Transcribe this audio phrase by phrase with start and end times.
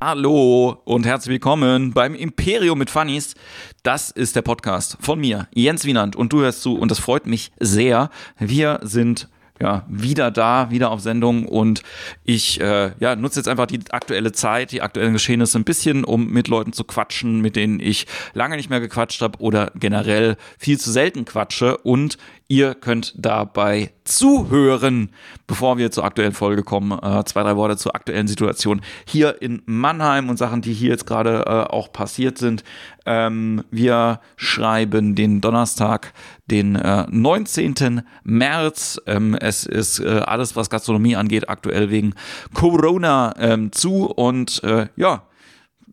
[0.00, 3.34] Hallo und herzlich willkommen beim Imperium mit Funnies.
[3.82, 7.26] Das ist der Podcast von mir, Jens Wienand, und du hörst zu und das freut
[7.26, 8.08] mich sehr.
[8.38, 9.28] Wir sind
[9.60, 11.82] ja, wieder da, wieder auf Sendung und
[12.22, 16.28] ich äh, ja, nutze jetzt einfach die aktuelle Zeit, die aktuellen Geschehnisse ein bisschen, um
[16.28, 20.78] mit Leuten zu quatschen, mit denen ich lange nicht mehr gequatscht habe oder generell viel
[20.78, 22.18] zu selten quatsche und
[22.50, 25.10] Ihr könnt dabei zuhören,
[25.46, 26.98] bevor wir zur aktuellen Folge kommen.
[26.98, 31.06] Äh, zwei, drei Worte zur aktuellen Situation hier in Mannheim und Sachen, die hier jetzt
[31.06, 32.64] gerade äh, auch passiert sind.
[33.04, 36.14] Ähm, wir schreiben den Donnerstag,
[36.50, 38.00] den äh, 19.
[38.24, 38.98] März.
[39.04, 42.14] Ähm, es ist äh, alles, was Gastronomie angeht, aktuell wegen
[42.54, 44.06] Corona ähm, zu.
[44.06, 45.27] Und äh, ja,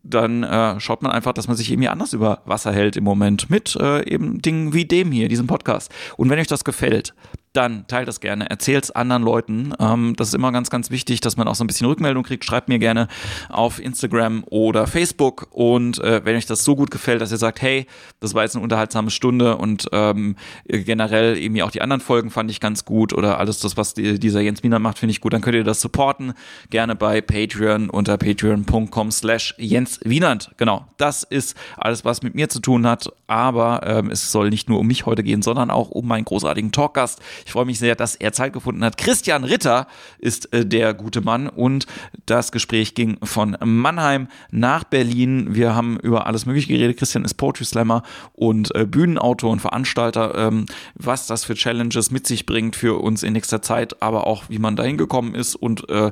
[0.08, 3.50] dann äh, schaut man einfach, dass man sich irgendwie anders über Wasser hält im Moment
[3.50, 5.92] mit äh, eben Dingen wie dem hier, diesem Podcast.
[6.16, 7.14] Und wenn euch das gefällt,
[7.56, 9.72] dann teilt das gerne, erzählt es anderen Leuten.
[9.80, 12.44] Ähm, das ist immer ganz, ganz wichtig, dass man auch so ein bisschen Rückmeldung kriegt.
[12.44, 13.08] Schreibt mir gerne
[13.48, 15.48] auf Instagram oder Facebook.
[15.50, 17.86] Und äh, wenn euch das so gut gefällt, dass ihr sagt, hey,
[18.20, 22.50] das war jetzt eine unterhaltsame Stunde und ähm, generell irgendwie auch die anderen Folgen fand
[22.50, 25.32] ich ganz gut oder alles das, was die, dieser Jens Wiener macht, finde ich gut,
[25.32, 26.34] dann könnt ihr das supporten.
[26.70, 30.50] Gerne bei Patreon unter patreon.com slash Jens Wienand.
[30.56, 33.10] Genau, das ist alles, was mit mir zu tun hat.
[33.26, 36.72] Aber ähm, es soll nicht nur um mich heute gehen, sondern auch um meinen großartigen
[36.72, 37.20] Talkgast.
[37.46, 38.98] Ich freue mich sehr, dass er Zeit gefunden hat.
[38.98, 39.86] Christian Ritter
[40.18, 41.86] ist äh, der gute Mann und
[42.26, 45.54] das Gespräch ging von Mannheim nach Berlin.
[45.54, 46.98] Wir haben über alles Mögliche geredet.
[46.98, 48.02] Christian ist Poetry Slammer
[48.32, 50.34] und äh, Bühnenautor und Veranstalter.
[50.34, 54.48] Ähm, was das für Challenges mit sich bringt für uns in nächster Zeit, aber auch
[54.48, 56.10] wie man dahin gekommen ist und äh,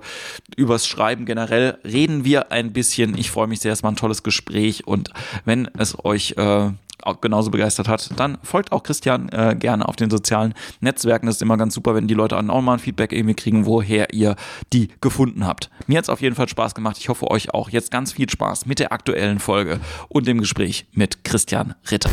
[0.57, 3.19] übers Schreiben generell reden wir ein bisschen.
[3.19, 5.11] Ich freue mich sehr, es war ein tolles Gespräch und
[5.45, 6.71] wenn es euch äh,
[7.21, 11.27] genauso begeistert hat, dann folgt auch Christian äh, gerne auf den sozialen Netzwerken.
[11.27, 14.13] Das ist immer ganz super, wenn die Leute auch mal ein Feedback irgendwie kriegen, woher
[14.13, 14.37] ihr
[14.73, 15.71] die gefunden habt.
[15.87, 16.97] Mir hat es auf jeden Fall Spaß gemacht.
[16.99, 20.87] Ich hoffe euch auch jetzt ganz viel Spaß mit der aktuellen Folge und dem Gespräch
[20.93, 22.11] mit Christian Ritter.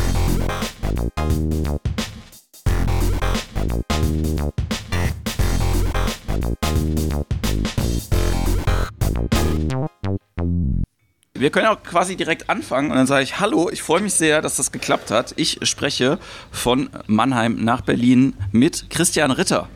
[11.42, 14.44] Wir können auch quasi direkt anfangen und dann sage ich, hallo, ich freue mich sehr,
[14.44, 15.34] dass das geklappt hat.
[15.38, 16.20] Ich spreche
[16.52, 19.68] von Mannheim nach Berlin mit Christian Ritter.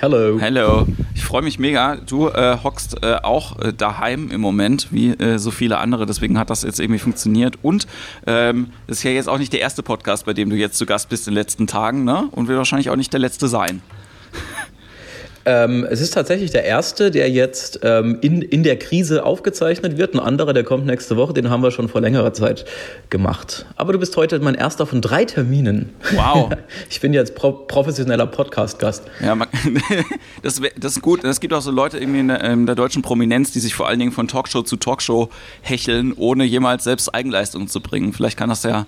[0.00, 0.36] Hello.
[0.40, 0.88] Hello.
[1.14, 1.94] Ich freue mich mega.
[1.94, 6.04] Du äh, hockst äh, auch äh, daheim im Moment, wie äh, so viele andere.
[6.04, 7.54] Deswegen hat das jetzt irgendwie funktioniert.
[7.62, 7.86] Und
[8.26, 11.10] ähm, ist ja jetzt auch nicht der erste Podcast, bei dem du jetzt zu Gast
[11.10, 12.28] bist in den letzten Tagen, ne?
[12.32, 13.82] Und wird wahrscheinlich auch nicht der letzte sein.
[15.48, 20.12] Ähm, es ist tatsächlich der erste, der jetzt ähm, in, in der Krise aufgezeichnet wird.
[20.12, 22.66] Ein anderer, der kommt nächste Woche, den haben wir schon vor längerer Zeit
[23.08, 23.64] gemacht.
[23.76, 25.88] Aber du bist heute mein erster von drei Terminen.
[26.12, 26.50] Wow.
[26.90, 29.04] Ich bin jetzt pro professioneller Podcast-Gast.
[29.24, 29.48] Ja, man,
[30.42, 31.24] das, das, ist gut.
[31.24, 33.88] Es gibt auch so Leute irgendwie in der, in der, deutschen Prominenz, die sich vor
[33.88, 35.30] allen Dingen von Talkshow zu Talkshow
[35.62, 38.12] hecheln, ohne jemals selbst Eigenleistung zu bringen.
[38.12, 38.86] Vielleicht kann das ja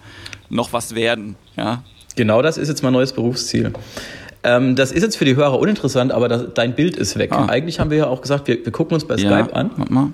[0.50, 1.36] noch was werden.
[1.56, 1.82] Ja.
[2.16, 3.72] Genau das ist jetzt mein neues Berufsziel.
[4.42, 7.32] Ähm, das ist jetzt für die Hörer uninteressant, aber das, dein Bild ist weg.
[7.32, 7.46] Ah.
[7.46, 9.70] Eigentlich haben wir ja auch gesagt, wir, wir gucken uns bei ja, Skype an.
[9.88, 10.12] Mal.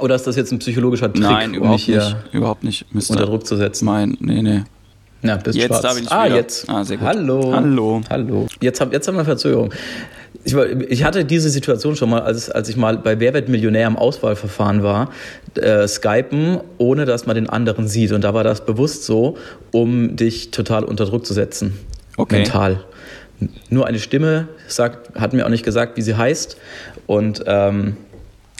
[0.00, 2.92] Oder ist das jetzt ein psychologischer Trick, Nein, um mich hier nicht, überhaupt nicht.
[2.94, 3.84] Müsste unter Druck zu setzen?
[3.84, 4.62] Nein, nee, nee.
[5.22, 5.82] Na, bist jetzt schwarz.
[5.82, 6.36] da bin ich ah, wieder.
[6.36, 6.68] jetzt.
[6.68, 7.06] Ah, sehr gut.
[7.06, 7.52] Hallo.
[7.54, 8.00] Hallo.
[8.10, 8.46] Hallo.
[8.60, 9.72] Jetzt, hab, jetzt haben wir Verzögerung.
[10.42, 13.86] Ich, ich, hatte diese Situation schon mal, als, als ich mal bei Wer wird Millionär
[13.86, 15.10] im Auswahlverfahren war,
[15.54, 18.12] äh, skypen, ohne dass man den anderen sieht.
[18.12, 19.38] Und da war das bewusst so,
[19.70, 21.78] um dich total unter Druck zu setzen.
[22.16, 22.38] Okay.
[22.38, 22.84] Mental
[23.70, 26.56] nur eine Stimme sagt, hat mir auch nicht gesagt, wie sie heißt.
[27.06, 27.96] Und ähm,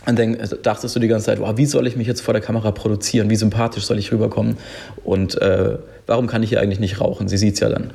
[0.06, 2.42] dann denk, dachtest du die ganze Zeit, wow, wie soll ich mich jetzt vor der
[2.42, 3.30] Kamera produzieren?
[3.30, 4.56] Wie sympathisch soll ich rüberkommen?
[5.02, 7.28] Und äh, warum kann ich hier eigentlich nicht rauchen?
[7.28, 7.90] Sie sieht es ja dann.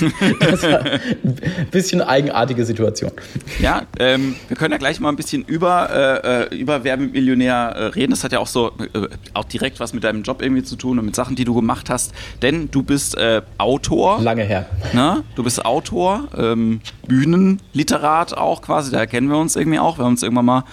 [0.40, 3.12] das war ein bisschen eigenartige Situation.
[3.60, 7.84] Ja, ähm, wir können ja gleich mal ein bisschen über, äh, äh über Werbemillionär äh,
[7.86, 8.10] reden.
[8.10, 10.98] Das hat ja auch so äh, auch direkt was mit deinem Job irgendwie zu tun
[10.98, 12.12] und mit Sachen, die du gemacht hast.
[12.42, 14.20] Denn du bist äh, Autor.
[14.20, 14.66] Lange her.
[14.92, 15.22] Ne?
[15.34, 19.98] Du bist Autor, ähm, Bühnenliterat auch quasi, da kennen wir uns irgendwie auch.
[19.98, 20.64] Wir haben uns irgendwann mal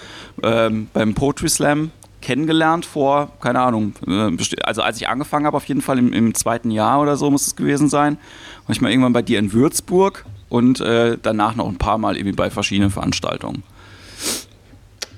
[0.42, 4.30] ähm, beim Poetry Slam kennengelernt vor, keine Ahnung, äh,
[4.62, 7.46] also als ich angefangen habe, auf jeden Fall im, im, zweiten Jahr oder so muss
[7.46, 8.18] es gewesen sein.
[8.66, 12.16] War ich mal irgendwann bei dir in Würzburg und äh, danach noch ein paar Mal
[12.16, 13.62] irgendwie bei verschiedenen Veranstaltungen.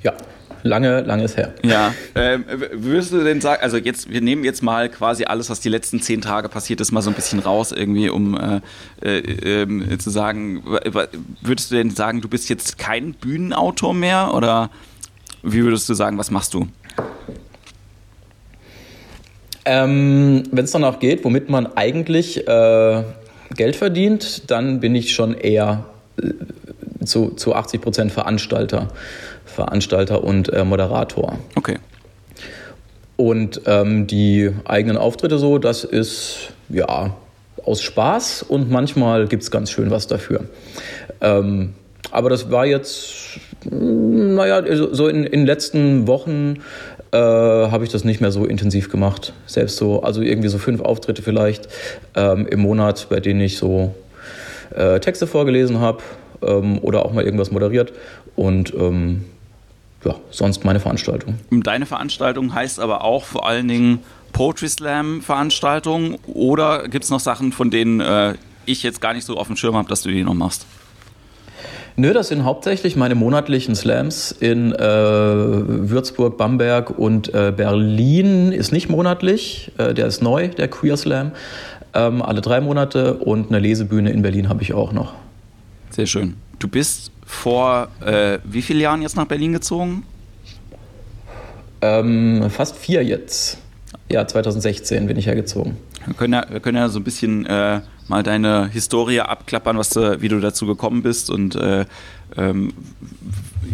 [0.03, 0.15] Ja,
[0.63, 1.55] lange, lange ist her.
[1.63, 5.61] Ja, ähm, würdest du denn sagen, also jetzt, wir nehmen jetzt mal quasi alles, was
[5.61, 8.61] die letzten zehn Tage passiert ist, mal so ein bisschen raus irgendwie, um äh,
[9.03, 10.63] äh, äh, zu sagen,
[11.43, 14.71] würdest du denn sagen, du bist jetzt kein Bühnenautor mehr oder
[15.43, 16.69] wie würdest du sagen, was machst du?
[19.65, 23.03] Ähm, Wenn es danach geht, womit man eigentlich äh,
[23.55, 25.85] Geld verdient, dann bin ich schon eher
[26.21, 28.89] äh, zu, zu 80 Prozent Veranstalter,
[29.45, 31.39] Veranstalter und äh, Moderator.
[31.57, 31.79] Okay.
[33.17, 37.15] Und ähm, die eigenen Auftritte so, das ist ja
[37.65, 40.47] aus Spaß und manchmal gibt es ganz schön was dafür.
[41.21, 41.75] Ähm,
[42.11, 43.39] aber das war jetzt,
[43.69, 46.63] hm, naja, so in, in den letzten Wochen
[47.13, 49.33] äh, habe ich das nicht mehr so intensiv gemacht.
[49.47, 51.69] Selbst so, also irgendwie so fünf Auftritte vielleicht
[52.15, 53.95] ähm, im Monat, bei denen ich so
[54.75, 56.03] äh, Texte vorgelesen habe
[56.43, 57.93] ähm, oder auch mal irgendwas moderiert.
[58.37, 59.25] Und ähm,
[60.05, 61.35] ja, sonst meine Veranstaltung.
[61.51, 63.99] Deine Veranstaltung heißt aber auch vor allen Dingen
[64.33, 68.35] Poetry Slam Veranstaltung oder gibt es noch Sachen, von denen äh,
[68.67, 70.67] ich jetzt gar nicht so auf dem Schirm habe, dass du die noch machst?
[71.97, 78.73] Nö, das sind hauptsächlich meine monatlichen Slams in äh, Würzburg, Bamberg und äh, Berlin ist
[78.73, 81.33] nicht monatlich, äh, der ist neu, der Queer Slam.
[81.93, 85.15] Ähm, alle drei Monate und eine Lesebühne in Berlin habe ich auch noch.
[85.91, 86.37] Sehr schön.
[86.59, 90.05] Du bist vor äh, wie vielen Jahren jetzt nach Berlin gezogen?
[91.81, 93.59] Ähm, fast vier jetzt.
[94.11, 95.77] Ja, 2016 bin ich hergezogen.
[96.05, 99.91] Wir können ja, wir können ja so ein bisschen äh, mal deine Historie abklappern, was
[99.91, 101.85] du, wie du dazu gekommen bist und äh,
[102.37, 102.73] ähm,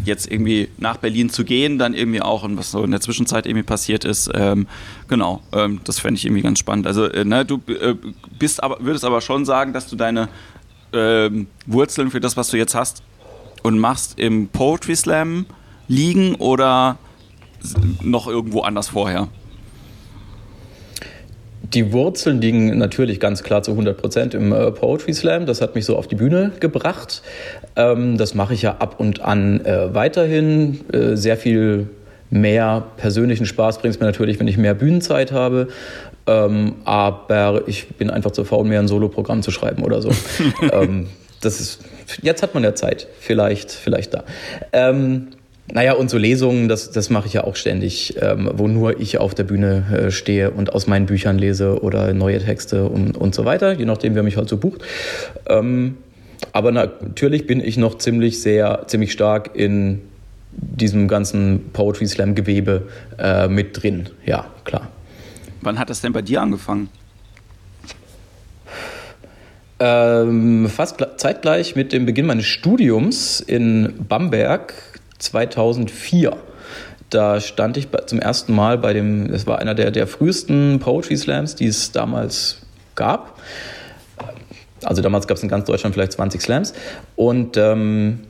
[0.04, 3.46] jetzt irgendwie nach Berlin zu gehen, dann irgendwie auch und was so in der Zwischenzeit
[3.46, 4.30] irgendwie passiert ist.
[4.34, 4.66] Ähm,
[5.08, 6.86] genau, ähm, das fände ich irgendwie ganz spannend.
[6.86, 7.94] Also, äh, ne, du äh,
[8.38, 10.28] bist aber, würdest aber schon sagen, dass du deine
[10.92, 13.02] ähm, Wurzeln für das, was du jetzt hast
[13.62, 15.46] und machst, im Poetry Slam
[15.88, 16.98] liegen oder
[18.02, 19.28] noch irgendwo anders vorher?
[21.72, 25.46] Die Wurzeln liegen natürlich ganz klar zu 100 Prozent im äh, Poetry Slam.
[25.46, 27.22] Das hat mich so auf die Bühne gebracht.
[27.74, 30.80] Ähm, das mache ich ja ab und an äh, weiterhin.
[30.92, 31.88] Äh, sehr viel
[32.30, 35.68] mehr persönlichen Spaß bringt es mir natürlich, wenn ich mehr Bühnenzeit habe.
[36.26, 40.10] Ähm, aber ich bin einfach zu faul, mir ein Soloprogramm zu schreiben oder so.
[40.72, 41.06] ähm,
[41.40, 41.80] das ist,
[42.22, 43.08] jetzt hat man ja Zeit.
[43.20, 44.24] Vielleicht, vielleicht da.
[44.72, 45.28] Ähm,
[45.72, 49.18] naja, und so Lesungen, das, das mache ich ja auch ständig, ähm, wo nur ich
[49.18, 53.34] auf der Bühne äh, stehe und aus meinen Büchern lese oder neue Texte und, und
[53.34, 54.82] so weiter, je nachdem, wer mich halt so bucht.
[55.48, 55.96] Ähm,
[56.52, 60.02] aber natürlich bin ich noch ziemlich sehr, ziemlich stark in
[60.52, 64.08] diesem ganzen Poetry Slam Gewebe äh, mit drin.
[64.24, 64.88] Ja, klar.
[65.62, 66.88] Wann hat das denn bei dir angefangen?
[69.78, 74.72] Ähm, fast zeitgleich mit dem Beginn meines Studiums in Bamberg
[75.18, 76.36] 2004.
[77.10, 81.16] Da stand ich zum ersten Mal bei dem, das war einer der, der frühesten Poetry
[81.16, 82.58] Slams, die es damals
[82.94, 83.38] gab.
[84.84, 86.74] Also damals gab es in ganz Deutschland vielleicht 20 Slams.
[87.14, 88.20] Und ähm,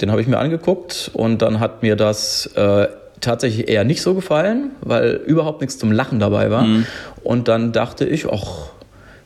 [0.00, 2.88] den habe ich mir angeguckt und dann hat mir das äh,
[3.20, 6.64] tatsächlich eher nicht so gefallen, weil überhaupt nichts zum Lachen dabei war.
[6.64, 6.86] Mhm.
[7.22, 8.70] Und dann dachte ich, ach,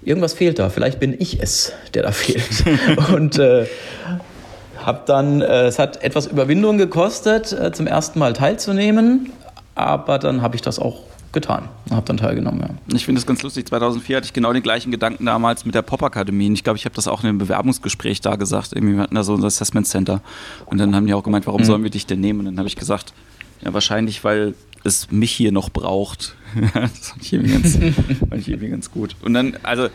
[0.02, 0.70] irgendwas fehlt da.
[0.70, 2.64] Vielleicht bin ich es, der da fehlt.
[3.12, 3.66] und äh,
[4.88, 9.30] hab dann, äh, es hat etwas Überwindung gekostet, äh, zum ersten Mal teilzunehmen,
[9.74, 11.00] aber dann habe ich das auch
[11.30, 12.60] getan und habe dann teilgenommen.
[12.60, 12.96] Ja.
[12.96, 13.66] Ich finde es ganz lustig.
[13.66, 16.50] 2004 hatte ich genau den gleichen Gedanken damals mit der Pop-Akademie.
[16.54, 18.72] Ich glaube, ich habe das auch in einem Bewerbungsgespräch da gesagt.
[18.72, 20.22] Irgendwie, wir hatten da so ein Assessment Center.
[20.64, 21.66] Und dann haben die auch gemeint, warum mhm.
[21.66, 22.40] sollen wir dich denn nehmen?
[22.40, 23.12] Und dann habe ich gesagt,
[23.60, 26.34] ja, wahrscheinlich, weil es mich hier noch braucht.
[26.72, 27.74] das fand ich, irgendwie ganz,
[28.20, 29.16] fand ich irgendwie ganz gut.
[29.20, 29.88] Und dann, also,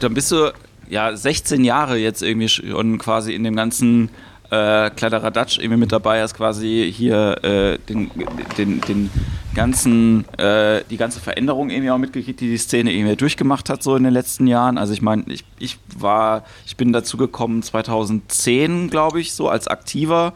[0.00, 0.52] dann bist du
[0.92, 4.10] ja 16 Jahre jetzt irgendwie schon quasi in dem ganzen
[4.50, 8.10] äh, Kladderadatsch irgendwie mit dabei, hast quasi hier äh, den,
[8.58, 9.10] den, den
[9.54, 13.96] ganzen, äh, die ganze Veränderung irgendwie auch mitgekriegt, die die Szene irgendwie durchgemacht hat so
[13.96, 14.76] in den letzten Jahren.
[14.76, 19.68] Also ich meine, ich, ich war, ich bin dazu gekommen 2010, glaube ich, so als
[19.68, 20.34] Aktiver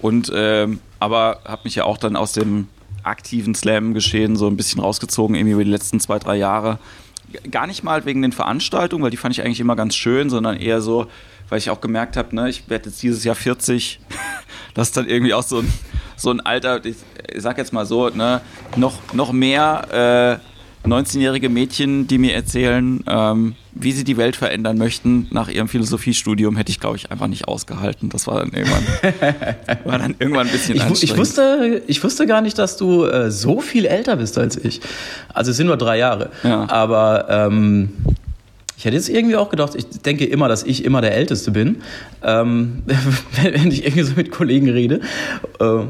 [0.00, 2.66] und ähm, aber habe mich ja auch dann aus dem
[3.04, 6.78] aktiven Slam-Geschehen so ein bisschen rausgezogen, irgendwie über die letzten zwei, drei Jahre
[7.50, 10.56] gar nicht mal wegen den Veranstaltungen, weil die fand ich eigentlich immer ganz schön, sondern
[10.56, 11.06] eher so,
[11.48, 14.00] weil ich auch gemerkt habe, ne, ich werde jetzt dieses Jahr 40,
[14.74, 15.72] das ist dann irgendwie auch so ein,
[16.16, 16.96] so ein Alter, ich,
[17.36, 18.40] sag jetzt mal so, ne,
[18.76, 20.51] noch, noch mehr äh,
[20.84, 26.56] 19-jährige Mädchen, die mir erzählen, ähm, wie sie die Welt verändern möchten nach ihrem Philosophiestudium,
[26.56, 28.08] hätte ich, glaube ich, einfach nicht ausgehalten.
[28.08, 28.84] Das war dann irgendwann,
[29.84, 31.12] war dann irgendwann ein bisschen ich, anstrengend.
[31.12, 34.80] Ich wusste, ich wusste gar nicht, dass du äh, so viel älter bist als ich.
[35.32, 36.30] Also es sind nur drei Jahre.
[36.42, 36.68] Ja.
[36.68, 37.90] Aber ähm,
[38.76, 41.82] ich hätte jetzt irgendwie auch gedacht, ich denke immer, dass ich immer der Älteste bin,
[42.24, 42.82] ähm,
[43.42, 45.00] wenn ich irgendwie so mit Kollegen rede.
[45.60, 45.84] Äh,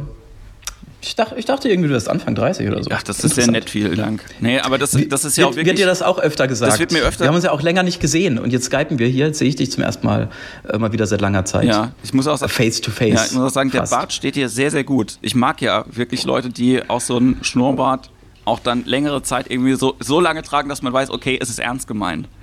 [1.03, 2.91] ich dachte, ich dachte irgendwie, du wärst Anfang 30 oder so.
[2.93, 4.25] Ach, das ist sehr nett, vielen Dank.
[4.41, 5.67] Nee, aber das, das ist ja auch wirklich.
[5.67, 6.73] Wird dir das auch öfter gesagt?
[6.73, 7.25] Das wird mir öfter.
[7.25, 9.27] Wir haben uns ja auch länger nicht gesehen und jetzt skypen wir hier.
[9.27, 10.31] Jetzt sehe ich dich zum ersten Mal
[10.69, 11.65] äh, mal wieder seit langer Zeit.
[11.65, 12.53] Ja, ich muss auch sagen.
[12.53, 13.15] Face to face.
[13.15, 13.93] Ja, ich muss auch sagen, fast.
[13.93, 15.19] der Bart steht dir sehr, sehr gut.
[15.23, 18.11] Ich mag ja wirklich Leute, die auch so einen Schnurrbart
[18.45, 21.59] auch dann längere Zeit irgendwie so, so lange tragen, dass man weiß, okay, es ist
[21.59, 22.29] ernst gemeint.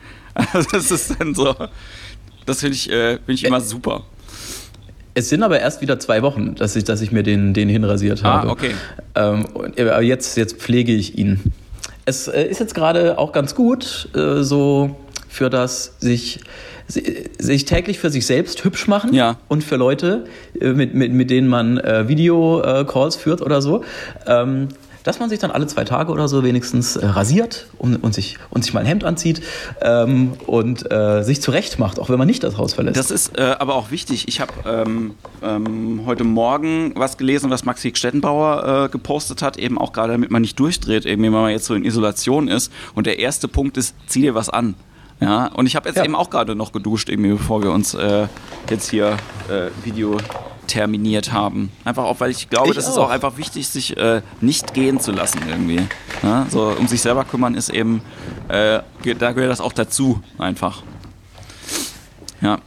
[0.53, 1.53] Also das ist dann so.
[2.45, 4.05] Das finde ich, äh, find ich immer super.
[5.15, 8.23] Es sind aber erst wieder zwei Wochen, dass ich, dass ich mir den, den hinrasiert
[8.23, 8.49] Ah, habe.
[8.49, 8.71] okay.
[9.15, 9.45] Ähm,
[9.77, 11.39] aber jetzt, jetzt pflege ich ihn.
[12.05, 14.95] Es äh, ist jetzt gerade auch ganz gut, äh, so
[15.27, 16.39] für das sich,
[16.87, 19.37] sich täglich für sich selbst hübsch machen Ja.
[19.47, 20.25] und für Leute,
[20.59, 23.83] äh, mit, mit, mit denen man äh, Video-Calls führt oder so.
[24.25, 24.69] Ähm,
[25.03, 28.37] dass man sich dann alle zwei Tage oder so wenigstens äh, rasiert und, und, sich,
[28.49, 29.41] und sich mal ein Hemd anzieht
[29.81, 32.97] ähm, und äh, sich zurecht macht, auch wenn man nicht das Haus verlässt.
[32.97, 34.27] Das ist äh, aber auch wichtig.
[34.27, 39.77] Ich habe ähm, ähm, heute Morgen was gelesen, was Maxi Stettenbauer äh, gepostet hat, eben
[39.77, 42.71] auch gerade, damit man nicht durchdreht, eben wenn man jetzt so in Isolation ist.
[42.95, 44.75] Und der erste Punkt ist, zieh dir was an.
[45.21, 46.05] Ja, und ich habe jetzt Ja.
[46.05, 48.27] eben auch gerade noch geduscht, irgendwie, bevor wir uns äh,
[48.69, 49.17] jetzt hier
[49.49, 50.15] äh, Video
[50.69, 51.71] terminiert haben.
[51.83, 53.07] Einfach auch, weil ich glaube, Ich das ist auch.
[53.07, 55.81] auch einfach wichtig, sich äh, nicht gehen zu lassen irgendwie.
[56.23, 58.01] Ja, so um sich selber kümmern ist eben,
[58.47, 58.79] äh,
[59.17, 60.83] da gehört das auch dazu einfach.
[62.41, 62.59] Ja.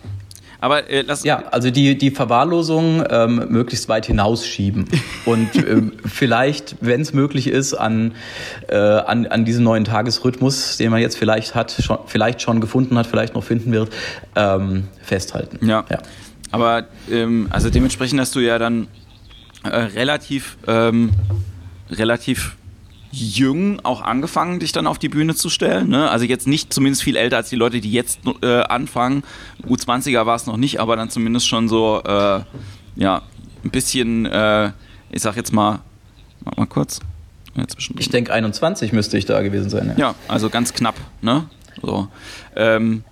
[0.60, 4.86] Aber äh, lass, Ja, also die, die Verwahrlosung ähm, möglichst weit hinausschieben
[5.24, 8.14] und ähm, vielleicht, wenn es möglich ist, an,
[8.68, 12.96] äh, an, an diesen neuen Tagesrhythmus, den man jetzt vielleicht hat, schon, vielleicht schon gefunden
[12.96, 13.92] hat, vielleicht noch finden wird,
[14.36, 15.66] ähm, festhalten.
[15.66, 15.84] Ja.
[15.90, 15.98] ja.
[16.52, 18.86] Aber ähm, also dementsprechend hast du ja dann
[19.64, 21.10] äh, relativ, ähm,
[21.90, 22.56] relativ
[23.10, 25.88] jung auch angefangen, dich dann auf die Bühne zu stellen.
[25.88, 26.10] Ne?
[26.10, 29.22] Also jetzt nicht zumindest viel älter als die Leute, die jetzt äh, anfangen.
[29.66, 32.40] U20er war es noch nicht, aber dann zumindest schon so, äh,
[32.96, 33.22] ja,
[33.64, 34.72] ein bisschen, äh,
[35.10, 35.80] ich sag jetzt mal,
[36.44, 37.00] mach mal kurz.
[37.54, 37.64] Ja.
[37.98, 39.92] Ich denke, 21 müsste ich da gewesen sein.
[39.98, 41.44] Ja, also ganz knapp, ne?
[41.82, 42.08] So.
[42.56, 43.04] Ähm,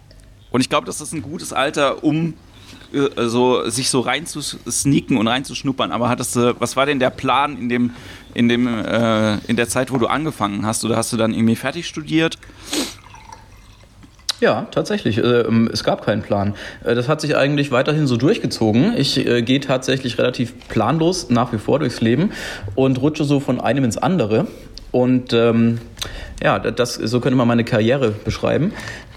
[0.50, 2.34] und ich glaube, das ist ein gutes Alter, um
[3.16, 5.92] so, sich so reinzusneaken und reinzuschnuppern.
[5.92, 7.90] Aber hattest du, was war denn der Plan in dem,
[8.34, 10.84] in dem, äh, in der Zeit, wo du angefangen hast?
[10.84, 12.38] Oder hast du dann irgendwie fertig studiert?
[14.40, 15.18] Ja, tatsächlich.
[15.18, 16.54] Äh, ähm, Es gab keinen Plan.
[16.82, 18.94] Äh, Das hat sich eigentlich weiterhin so durchgezogen.
[18.96, 22.30] Ich äh, gehe tatsächlich relativ planlos nach wie vor durchs Leben
[22.74, 24.46] und rutsche so von einem ins andere.
[24.92, 25.80] Und ähm,
[26.42, 28.72] ja, das, so könnte man meine Karriere beschreiben,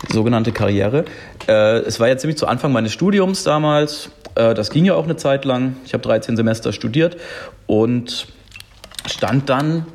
[0.09, 1.05] sogenannte Karriere.
[1.47, 4.09] Äh, es war ja ziemlich zu Anfang meines Studiums damals.
[4.35, 5.77] Äh, das ging ja auch eine Zeit lang.
[5.85, 7.17] Ich habe 13 Semester studiert
[7.65, 8.27] und
[9.07, 9.85] stand dann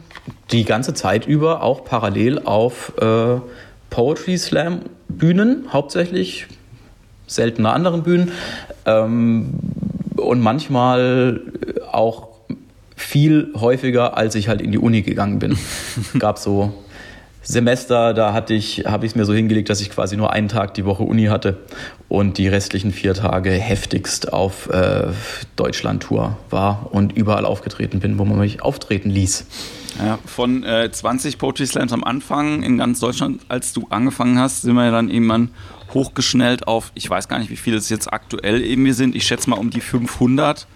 [0.50, 3.40] die ganze Zeit über auch parallel auf äh,
[3.90, 6.46] Poetry Slam Bühnen, hauptsächlich
[7.26, 8.32] seltener anderen Bühnen
[8.86, 9.54] ähm,
[10.16, 11.40] und manchmal
[11.90, 12.27] auch
[13.08, 15.56] viel häufiger, als ich halt in die Uni gegangen bin.
[16.18, 16.74] Gab so
[17.42, 20.48] Semester, da hatte ich, habe ich es mir so hingelegt, dass ich quasi nur einen
[20.48, 21.56] Tag die Woche Uni hatte
[22.08, 25.06] und die restlichen vier Tage heftigst auf äh,
[25.56, 29.46] Deutschland-Tour war und überall aufgetreten bin, wo man mich auftreten ließ.
[30.04, 34.60] Ja, von äh, 20 Poetry Slams am Anfang in ganz Deutschland, als du angefangen hast,
[34.62, 35.48] sind wir ja dann irgendwann
[35.94, 39.16] hochgeschnellt auf, ich weiß gar nicht, wie viele es jetzt aktuell irgendwie sind.
[39.16, 40.66] Ich schätze mal um die 500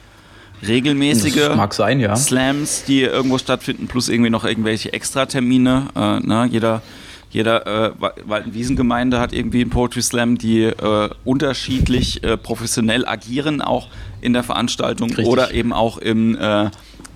[0.66, 2.16] regelmäßige sein, ja.
[2.16, 5.88] Slams, die irgendwo stattfinden, plus irgendwie noch irgendwelche Extratermine.
[5.95, 6.49] Äh, ne?
[6.50, 6.83] Jeder,
[7.31, 13.61] jeder äh, Wa- Waldenwiesengemeinde hat irgendwie einen Poetry Slam, die äh, unterschiedlich äh, professionell agieren,
[13.61, 13.88] auch
[14.21, 15.26] in der Veranstaltung Richtig.
[15.26, 16.71] oder eben auch im äh,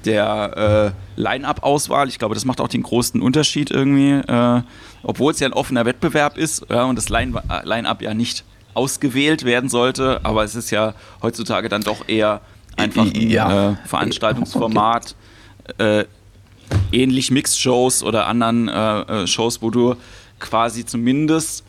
[0.05, 2.09] der äh, Line-Up-Auswahl.
[2.09, 4.63] Ich glaube, das macht auch den größten Unterschied irgendwie, äh,
[5.03, 7.27] obwohl es ja ein offener Wettbewerb ist ja, und das äh,
[7.65, 12.41] Line-Up ja nicht ausgewählt werden sollte, aber es ist ja heutzutage dann doch eher
[12.77, 13.71] einfach ein Ja.
[13.73, 15.15] äh, Veranstaltungsformat,
[15.79, 16.05] äh,
[16.93, 19.95] ähnlich Mixed-Shows oder anderen äh, äh, Shows, wo du
[20.39, 21.65] quasi zumindest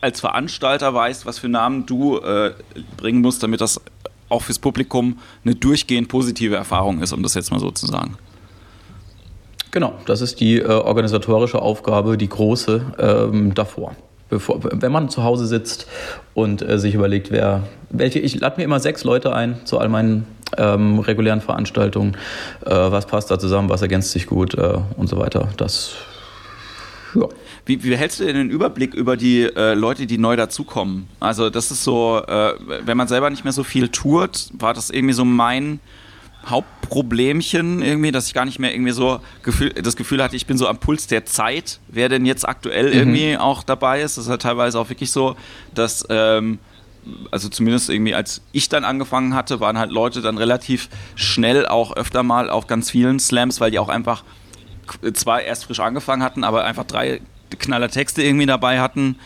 [0.00, 2.52] als Veranstalter weißt, was für Namen du äh,
[2.96, 3.80] bringen musst, damit das
[4.28, 8.16] auch fürs Publikum eine durchgehend positive Erfahrung ist, um das jetzt mal so zu sagen.
[9.70, 13.94] Genau, das ist die äh, organisatorische Aufgabe, die große ähm, davor.
[14.28, 15.86] Bevor, wenn man zu Hause sitzt
[16.34, 19.88] und äh, sich überlegt, wer, welche, ich lade mir immer sechs Leute ein zu all
[19.88, 20.26] meinen
[20.58, 22.16] ähm, regulären Veranstaltungen,
[22.64, 25.48] äh, was passt da zusammen, was ergänzt sich gut äh, und so weiter.
[25.56, 25.94] Das,
[27.14, 27.28] ja.
[27.64, 31.08] Wie, wie hältst du denn den Überblick über die äh, Leute, die neu dazukommen?
[31.20, 32.54] Also das ist so, äh,
[32.84, 35.78] wenn man selber nicht mehr so viel tourt, war das irgendwie so mein
[36.46, 40.58] Hauptproblemchen irgendwie, dass ich gar nicht mehr irgendwie so Gefühl, das Gefühl hatte, ich bin
[40.58, 44.16] so am Puls der Zeit, wer denn jetzt aktuell irgendwie auch dabei ist.
[44.16, 45.36] Das ist halt teilweise auch wirklich so,
[45.72, 46.58] dass ähm,
[47.30, 51.96] also zumindest irgendwie als ich dann angefangen hatte, waren halt Leute dann relativ schnell auch
[51.96, 54.24] öfter mal auf ganz vielen Slams, weil die auch einfach
[55.12, 57.20] zwar erst frisch angefangen hatten, aber einfach drei
[57.58, 59.16] knaller Texte irgendwie dabei hatten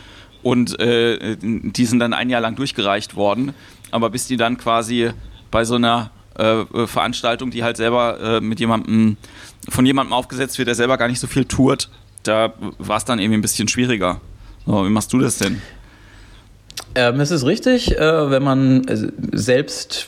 [0.43, 3.53] und äh, die sind dann ein Jahr lang durchgereicht worden.
[3.91, 5.11] Aber bis die dann quasi
[5.51, 9.17] bei so einer äh, Veranstaltung, die halt selber äh, mit jemandem,
[9.69, 11.91] von jemandem aufgesetzt wird, der selber gar nicht so viel tourt,
[12.23, 14.21] da war es dann irgendwie ein bisschen schwieriger.
[14.67, 15.63] So, wie machst du das denn?
[16.97, 18.97] Ähm, es ist richtig, äh, wenn man äh,
[19.33, 20.07] selbst,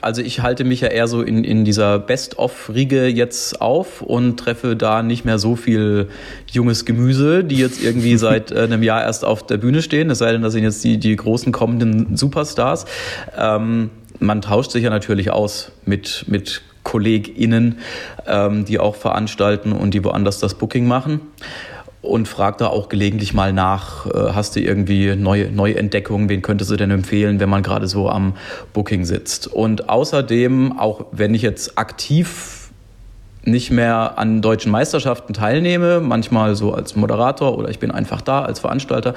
[0.00, 4.74] also ich halte mich ja eher so in, in dieser Best-of-Riege jetzt auf und treffe
[4.74, 6.08] da nicht mehr so viel
[6.50, 10.18] junges Gemüse, die jetzt irgendwie seit äh, einem Jahr erst auf der Bühne stehen, es
[10.18, 12.86] sei denn, das sind jetzt die, die großen kommenden Superstars.
[13.36, 17.80] Ähm, man tauscht sich ja natürlich aus mit, mit KollegInnen,
[18.26, 21.20] ähm, die auch veranstalten und die woanders das Booking machen
[22.08, 26.42] und fragt da auch gelegentlich mal nach, äh, hast du irgendwie neue, neue Entdeckungen, wen
[26.42, 28.34] könntest du denn empfehlen, wenn man gerade so am
[28.72, 29.46] Booking sitzt.
[29.46, 32.70] Und außerdem, auch wenn ich jetzt aktiv
[33.44, 38.42] nicht mehr an deutschen Meisterschaften teilnehme, manchmal so als Moderator oder ich bin einfach da
[38.42, 39.14] als Veranstalter,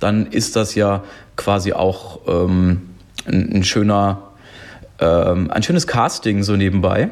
[0.00, 1.02] dann ist das ja
[1.36, 2.82] quasi auch ähm,
[3.26, 4.22] ein, ein schöner
[5.00, 7.10] ähm, ein schönes Casting so nebenbei.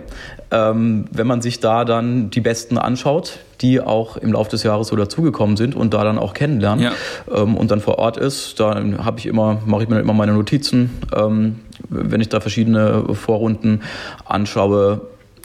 [0.51, 4.89] Ähm, wenn man sich da dann die Besten anschaut, die auch im Laufe des Jahres
[4.89, 6.93] so dazugekommen sind und da dann auch kennenlernen ja.
[7.35, 10.33] ähm, und dann vor Ort ist, dann habe ich immer, mache ich mir immer meine
[10.33, 13.83] Notizen, ähm, wenn ich da verschiedene Vorrunden
[14.25, 15.03] anschaue,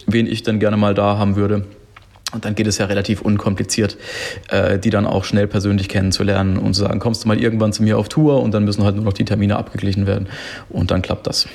[0.08, 1.66] wen ich dann gerne mal da haben würde.
[2.34, 3.98] Und dann geht es ja relativ unkompliziert,
[4.50, 7.84] äh, die dann auch schnell persönlich kennenzulernen und zu sagen, kommst du mal irgendwann zu
[7.84, 10.28] mir auf Tour und dann müssen halt nur noch die Termine abgeglichen werden
[10.70, 11.48] und dann klappt das.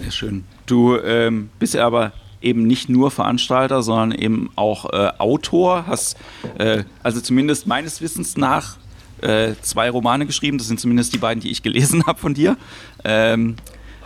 [0.00, 0.44] Sehr schön.
[0.66, 2.12] Du ähm, bist ja aber
[2.44, 5.86] eben nicht nur Veranstalter, sondern eben auch äh, Autor.
[5.86, 6.16] Hast
[6.58, 8.76] äh, also zumindest meines Wissens nach
[9.20, 10.58] äh, zwei Romane geschrieben.
[10.58, 12.56] Das sind zumindest die beiden, die ich gelesen habe von dir.
[13.04, 13.56] Ähm,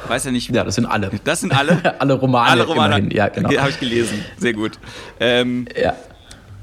[0.07, 0.51] weiß ja nicht.
[0.51, 1.11] Ja, das sind alle.
[1.25, 1.97] Das sind alle.
[2.01, 2.51] alle Romane.
[2.51, 2.99] Alle Romane.
[2.99, 3.17] Immerhin.
[3.17, 3.51] Ja, genau.
[3.57, 4.25] Habe ich gelesen.
[4.39, 4.79] Sehr gut.
[5.21, 5.95] Ähm, ja.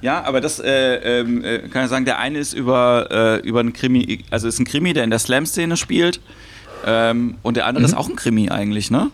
[0.01, 3.62] Ja, aber das äh, ähm, äh, kann ich sagen, der eine ist über, äh, über
[3.62, 6.20] einen Krimi, also ist ein Krimi, der in der Slam-Szene spielt.
[6.86, 7.86] Ähm, und der andere mhm.
[7.86, 9.10] ist auch ein Krimi eigentlich, ne?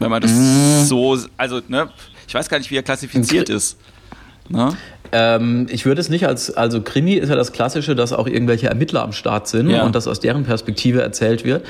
[0.00, 0.84] Wenn man das mhm.
[0.86, 1.88] so, also, ne,
[2.26, 3.78] ich weiß gar nicht, wie er klassifiziert ist.
[4.48, 4.76] Ne?
[5.12, 8.68] Ähm, ich würde es nicht als, also Krimi ist ja das Klassische, dass auch irgendwelche
[8.68, 9.84] Ermittler am Start sind ja.
[9.84, 11.64] und das aus deren Perspektive erzählt wird.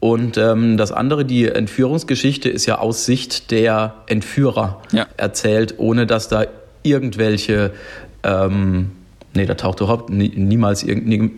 [0.00, 5.06] Und ähm, das andere, die Entführungsgeschichte, ist ja aus Sicht der Entführer ja.
[5.16, 6.46] erzählt, ohne dass da
[6.82, 7.72] irgendwelche
[8.22, 8.92] ähm,
[9.36, 11.30] Nee, da taucht überhaupt nie, niemals irg, nie,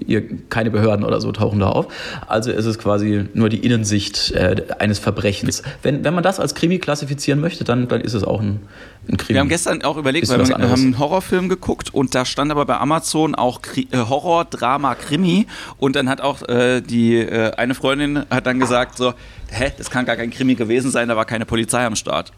[0.48, 1.88] keine Behörden oder so tauchen da auf.
[2.26, 5.62] Also ist es quasi nur die Innensicht äh, eines Verbrechens.
[5.82, 8.60] Wenn, wenn man das als Krimi klassifizieren möchte, dann, dann ist es auch ein,
[9.08, 9.34] ein Krimi.
[9.34, 12.50] Wir haben gestern auch überlegt, weil wir, wir, haben einen Horrorfilm geguckt und da stand
[12.50, 17.16] aber bei Amazon auch Kri äh, Horror, Drama, Krimi und dann hat auch äh, die
[17.16, 19.14] äh, eine Freundin hat dann gesagt so,
[19.50, 22.32] hä, das kann gar kein Krimi gewesen sein, da war keine Polizei am Start.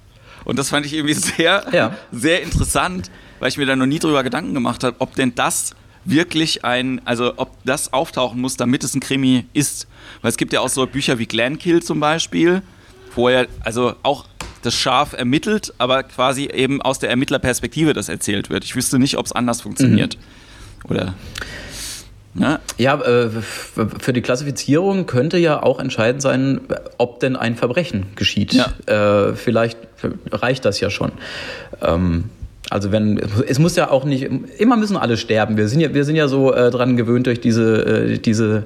[0.45, 1.95] Und das fand ich irgendwie sehr, ja.
[2.13, 5.75] sehr interessant, weil ich mir da noch nie drüber Gedanken gemacht habe, ob denn das
[6.05, 9.89] wirklich ein, also ob das auftauchen muss, damit es ein Krimi ist.
[10.23, 12.63] Weil es gibt ja auch so Bücher wie Glenkill zum Beispiel,
[13.15, 14.27] wo er also auch
[14.63, 18.65] das Schaf ermittelt, aber quasi eben aus der Ermittlerperspektive das erzählt wird.
[18.65, 20.17] Ich wüsste nicht, ob es anders funktioniert.
[20.17, 20.91] Mhm.
[20.91, 21.15] Oder.
[22.35, 26.61] Ja, ja äh, für die Klassifizierung könnte ja auch entscheidend sein,
[26.99, 28.53] ob denn ein Verbrechen geschieht.
[28.53, 28.73] Ja.
[29.31, 29.79] Äh, vielleicht
[30.31, 31.13] reicht das ja schon.
[31.83, 32.25] Ähm,
[32.71, 34.29] also wenn es muss ja auch nicht
[34.59, 35.57] immer müssen alle sterben.
[35.57, 38.63] Wir sind ja wir sind ja so äh, dran gewöhnt durch diese äh, diese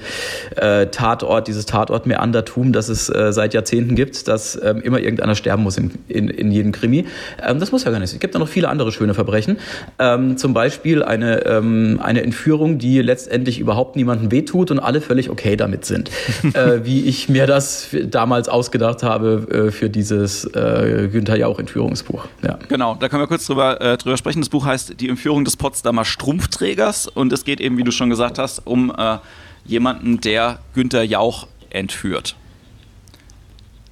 [0.57, 5.35] äh, Tatort dieses Tatort Meandertum, das es äh, seit Jahrzehnten gibt, dass ähm, immer irgendeiner
[5.35, 7.07] sterben muss in, in, in jedem Krimi.
[7.43, 8.13] Ähm, das muss ja gar nicht.
[8.13, 9.59] Es gibt ja noch viele andere schöne Verbrechen.
[9.99, 15.31] Ähm, zum Beispiel eine ähm, eine Entführung, die letztendlich überhaupt niemandem wehtut und alle völlig
[15.31, 16.11] okay damit sind,
[16.53, 22.27] äh, wie ich mir das damals ausgedacht habe äh, für dieses äh, Günther Jauch Entführungsbuch.
[22.43, 22.59] Ja.
[22.69, 24.41] Genau, da können wir kurz drüber äh, drüber sprechen.
[24.41, 28.11] Das Buch heißt Die Entführung des Potsdamer Strumpfträgers und es geht eben, wie du schon
[28.11, 29.19] gesagt hast, um äh,
[29.65, 32.37] jemanden, der Günther Jauch entführt.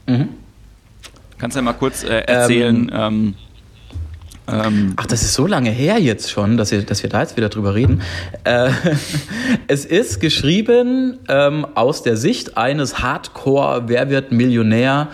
[0.06, 0.28] Mhm.
[1.38, 2.90] Kannst du ja mal kurz äh, erzählen?
[2.92, 3.34] Ähm, ähm,
[4.48, 7.36] ähm, Ach, das ist so lange her jetzt schon, dass wir, dass wir da jetzt
[7.36, 8.02] wieder drüber reden.
[8.44, 8.70] Äh,
[9.68, 15.08] es ist geschrieben ähm, aus der Sicht eines Hardcore Wer wird Millionär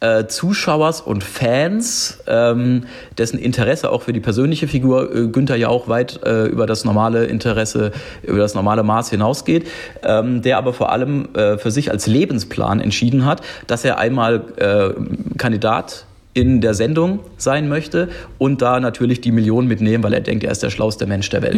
[0.00, 2.84] äh, Zuschauers und Fans, ähm,
[3.16, 6.84] dessen Interesse auch für die persönliche Figur äh, Günther ja auch weit äh, über das
[6.84, 9.66] normale Interesse, über das normale Maß hinausgeht,
[10.02, 14.42] ähm, der aber vor allem äh, für sich als Lebensplan entschieden hat, dass er einmal
[14.56, 20.20] äh, Kandidat in der Sendung sein möchte und da natürlich die Millionen mitnehmen, weil er
[20.20, 21.54] denkt, er ist der schlauste Mensch der Welt.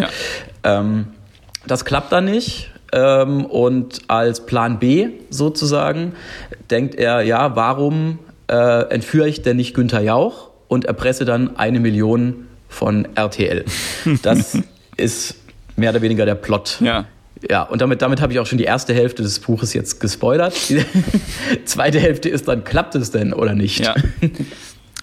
[0.64, 0.80] Ja.
[0.80, 1.06] Ähm,
[1.66, 2.70] das klappt dann nicht.
[2.92, 6.12] Ähm, und als Plan B sozusagen
[6.70, 11.80] denkt er, ja, warum äh, entführe ich denn nicht Günther Jauch und erpresse dann eine
[11.80, 13.64] Million von RTL.
[14.22, 14.58] Das
[14.96, 15.36] ist
[15.76, 16.78] mehr oder weniger der Plot.
[16.80, 17.06] Ja.
[17.50, 20.54] Ja, und damit, damit habe ich auch schon die erste Hälfte des Buches jetzt gespoilert.
[20.70, 23.80] Die zweite Hälfte ist dann, klappt es denn oder nicht?
[23.80, 23.94] Ja.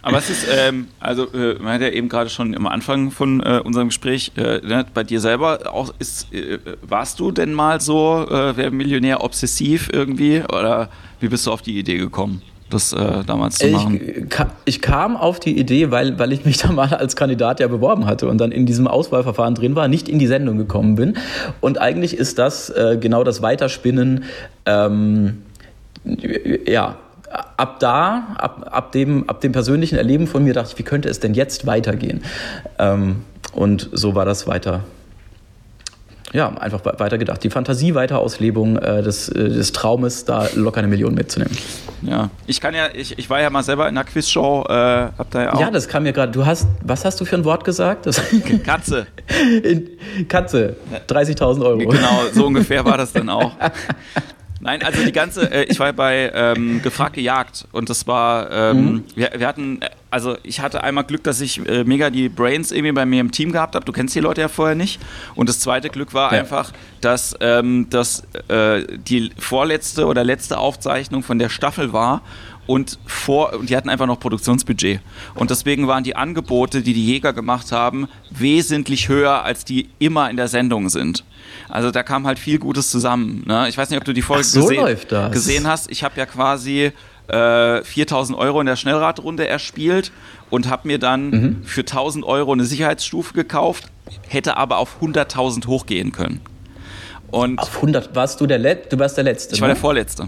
[0.01, 3.39] Aber es ist, ähm, also äh, man hat ja eben gerade schon am Anfang von
[3.39, 7.79] äh, unserem Gespräch, äh, ne, bei dir selber auch ist, äh, warst du denn mal
[7.79, 10.89] so, äh, wer Millionär obsessiv irgendwie oder
[11.21, 12.41] wie bist du auf die Idee gekommen?
[12.73, 13.99] Das äh, damals zu machen?
[14.01, 14.25] Ich,
[14.65, 18.05] ich, kam auf die Idee, weil, weil ich mich da mal als Kandidat ja beworben
[18.05, 21.17] hatte und dann in diesem Auswahlverfahren drin war, nicht in die Sendung gekommen bin.
[21.61, 24.25] Und eigentlich ist das äh, genau das Weiterspinnen,
[24.65, 25.43] ähm,
[26.65, 26.97] ja,
[27.57, 31.09] ab da, ab, ab, dem, ab dem persönlichen Erleben von mir dachte ich, wie könnte
[31.09, 32.23] es denn jetzt weitergehen?
[32.79, 33.17] Ähm,
[33.53, 34.81] und so war das weiter
[36.33, 37.43] ja, einfach weitergedacht.
[37.43, 41.55] Die Fantasie-Weiterauslebung äh, des, äh, des Traumes, da locker eine Million mitzunehmen.
[42.05, 45.31] Ja, ich kann ja, ich, ich war ja mal selber in einer Quizshow, äh, hab
[45.31, 45.59] da ja auch.
[45.59, 46.31] Ja, das kam mir gerade.
[46.31, 48.05] Du hast, was hast du für ein Wort gesagt?
[48.05, 48.21] Das
[48.65, 49.07] Katze.
[50.27, 50.75] Katze,
[51.07, 51.77] 30.000 Euro.
[51.77, 53.51] Genau, so ungefähr war das dann auch.
[54.63, 58.85] Nein, also die ganze, äh, ich war bei ähm, Gefragt gejagt und das war, ähm,
[58.85, 59.03] mhm.
[59.13, 62.93] wir, wir, hatten, also ich hatte einmal Glück, dass ich äh, mega die Brains irgendwie
[62.93, 63.83] bei mir im Team gehabt habe.
[63.83, 65.01] Du kennst die Leute ja vorher nicht.
[65.35, 66.39] Und das zweite Glück war ja.
[66.39, 66.71] einfach,
[67.01, 72.21] dass ähm, das äh, die vorletzte oder letzte Aufzeichnung von der Staffel war
[72.65, 75.01] und vor und die hatten einfach noch Produktionsbudget
[75.35, 80.29] und deswegen waren die Angebote, die die Jäger gemacht haben, wesentlich höher als die immer
[80.29, 81.23] in der Sendung sind.
[81.69, 83.43] Also da kam halt viel Gutes zusammen.
[83.45, 83.67] Ne?
[83.69, 84.97] Ich weiß nicht, ob du die Folge so gesehen,
[85.31, 85.91] gesehen, hast.
[85.91, 86.91] Ich habe ja quasi
[87.27, 90.11] äh, 4000 Euro in der Schnellradrunde erspielt
[90.49, 91.63] und habe mir dann mhm.
[91.63, 93.85] für 1000 Euro eine Sicherheitsstufe gekauft,
[94.27, 96.41] hätte aber auf 100.000 hochgehen können.
[97.31, 98.95] Und auf 100 warst du der Letzte?
[98.95, 99.55] Du warst der Letzte.
[99.55, 99.81] Ich war der ne?
[99.81, 100.27] Vorletzte.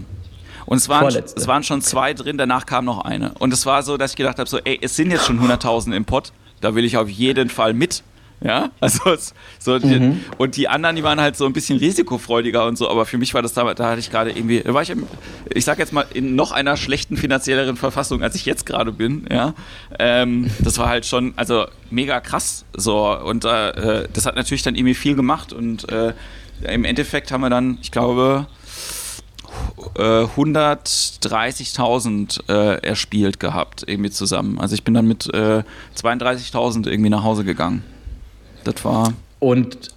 [0.66, 3.32] Und es waren, es waren schon zwei drin, danach kam noch eine.
[3.38, 5.94] Und es war so, dass ich gedacht habe, so, ey, es sind jetzt schon 100.000
[5.94, 8.02] im Pott, da will ich auf jeden Fall mit.
[8.42, 9.16] Ja, also
[9.58, 10.20] so mhm.
[10.36, 13.32] und die anderen, die waren halt so ein bisschen risikofreudiger und so, aber für mich
[13.32, 15.06] war das da, da hatte ich gerade irgendwie, da war ich, im,
[15.54, 19.26] ich sag jetzt mal, in noch einer schlechten finanzielleren Verfassung, als ich jetzt gerade bin,
[19.30, 19.54] ja.
[19.98, 24.74] Ähm, das war halt schon, also mega krass so und äh, das hat natürlich dann
[24.74, 26.12] irgendwie viel gemacht und äh,
[26.70, 28.46] im Endeffekt haben wir dann, ich glaube,
[29.94, 34.60] 130.000 äh, erspielt gehabt, irgendwie zusammen.
[34.60, 35.62] Also ich bin dann mit äh,
[35.96, 37.82] 32.000 irgendwie nach Hause gegangen.
[38.64, 39.12] Das war.
[39.38, 39.90] Und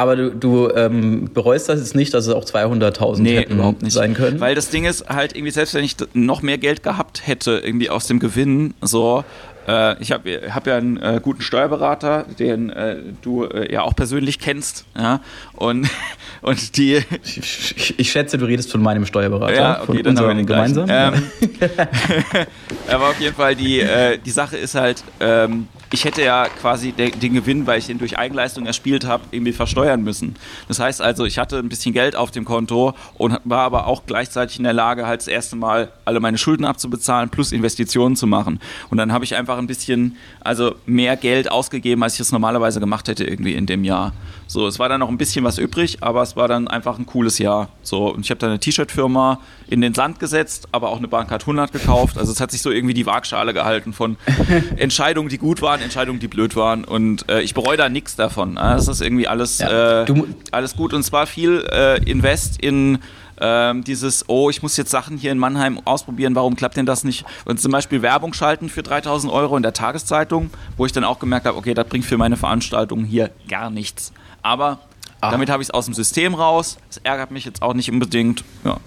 [0.00, 3.82] aber du, du ähm, bereust das jetzt nicht, dass es auch 200.000 nee, hätten überhaupt
[3.82, 4.40] nicht sein können?
[4.40, 7.90] Weil das Ding ist halt irgendwie, selbst wenn ich noch mehr Geld gehabt hätte, irgendwie
[7.90, 9.24] aus dem Gewinn, so,
[9.68, 13.94] äh, ich habe hab ja einen äh, guten Steuerberater, den äh, du äh, ja auch
[13.94, 14.86] persönlich kennst.
[14.96, 15.20] Ja?
[15.60, 15.88] Und,
[16.42, 17.02] und die.
[17.22, 19.54] Ich, ich, schätze, du redest von meinem Steuerberater.
[19.54, 20.88] Ja, okay, von dann haben wir den gemeinsam.
[20.88, 21.22] Ähm,
[22.88, 26.92] aber auf jeden Fall, die, äh, die Sache ist halt, ähm, ich hätte ja quasi
[26.92, 30.36] den, den, Gewinn, weil ich den durch Eigenleistung erspielt habe, irgendwie versteuern müssen.
[30.68, 34.04] Das heißt also, ich hatte ein bisschen Geld auf dem Konto und war aber auch
[34.06, 38.26] gleichzeitig in der Lage, halt das erste Mal alle meine Schulden abzubezahlen plus Investitionen zu
[38.26, 38.60] machen.
[38.88, 42.80] Und dann habe ich einfach ein bisschen, also mehr Geld ausgegeben, als ich es normalerweise
[42.80, 44.12] gemacht hätte irgendwie in dem Jahr.
[44.46, 47.06] So, es war dann noch ein bisschen was übrig, aber es war dann einfach ein
[47.06, 47.68] cooles Jahr.
[47.82, 51.42] So, und ich habe da eine T-Shirt-Firma in den Sand gesetzt, aber auch eine Bahncard
[51.42, 52.18] 100 gekauft.
[52.18, 54.16] Also es hat sich so irgendwie die Waagschale gehalten von
[54.76, 56.84] Entscheidungen, die gut waren, Entscheidungen, die blöd waren.
[56.84, 58.56] Und äh, ich bereue da nichts davon.
[58.56, 60.06] Das ist irgendwie alles, ja, äh,
[60.50, 60.92] alles gut.
[60.92, 62.98] Und zwar viel äh, Invest in
[63.40, 67.04] ähm, dieses, oh, ich muss jetzt Sachen hier in Mannheim ausprobieren, warum klappt denn das
[67.04, 67.24] nicht?
[67.46, 71.18] Und zum Beispiel Werbung schalten für 3000 Euro in der Tageszeitung, wo ich dann auch
[71.18, 74.12] gemerkt habe, okay, das bringt für meine Veranstaltung hier gar nichts.
[74.42, 74.80] Aber
[75.20, 75.30] ah.
[75.30, 76.78] damit habe ich es aus dem System raus.
[76.88, 78.44] Es ärgert mich jetzt auch nicht unbedingt.
[78.64, 78.78] Ja,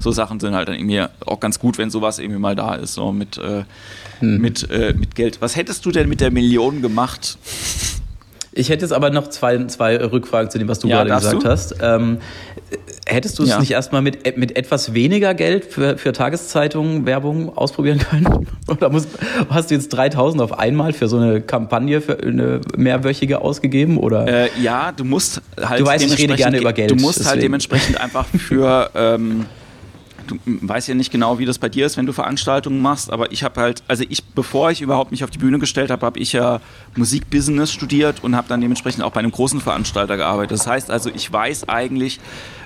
[0.00, 2.94] so Sachen sind halt dann irgendwie auch ganz gut, wenn sowas irgendwie mal da ist,
[2.94, 3.64] so mit, äh,
[4.20, 4.40] hm.
[4.40, 5.40] mit, äh, mit Geld.
[5.40, 7.38] Was hättest du denn mit der Million gemacht?
[8.56, 11.42] Ich hätte jetzt aber noch zwei, zwei Rückfragen zu dem, was du ja, gerade gesagt
[11.42, 11.48] du?
[11.48, 11.74] hast.
[11.80, 12.18] Ähm,
[13.06, 13.60] hättest du es ja.
[13.60, 18.48] nicht erstmal mit, mit etwas weniger Geld für, für Tageszeitungen Werbung ausprobieren können?
[18.68, 19.08] Oder musst,
[19.48, 23.98] hast du jetzt 3000 auf einmal für so eine Kampagne, für eine mehrwöchige ausgegeben?
[23.98, 24.26] Oder?
[24.26, 25.80] Äh, ja, du musst halt.
[25.80, 26.90] Du weißt, ich rede gerne über Geld.
[26.90, 27.30] Du musst halt deswegen.
[27.30, 28.90] halt dementsprechend einfach für.
[28.94, 29.46] Ähm,
[30.26, 33.32] du weißt ja nicht genau, wie das bei dir ist, wenn du Veranstaltungen machst, aber
[33.32, 36.18] ich habe halt, also ich, bevor ich überhaupt mich auf die Bühne gestellt habe, habe
[36.18, 36.60] ich ja
[36.96, 40.52] Musikbusiness studiert und habe dann dementsprechend auch bei einem großen Veranstalter gearbeitet.
[40.52, 42.20] Das heißt also, ich weiß eigentlich,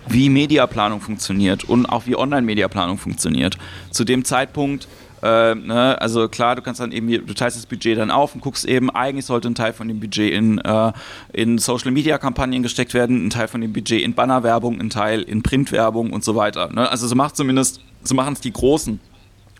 [0.09, 3.59] wie Mediaplanung funktioniert und auch wie Online-Mediaplanung funktioniert.
[3.91, 4.89] Zu dem Zeitpunkt
[5.23, 6.01] äh, ne?
[6.01, 8.91] Also klar, du kannst dann eben, du teilst das Budget dann auf und guckst eben,
[8.91, 10.93] eigentlich sollte ein Teil von dem Budget in, äh,
[11.33, 15.23] in Social Media Kampagnen gesteckt werden, ein Teil von dem Budget in Bannerwerbung, ein Teil
[15.23, 16.73] in Printwerbung und so weiter.
[16.73, 16.89] Ne?
[16.89, 19.01] Also so macht zumindest, so machen es die Großen.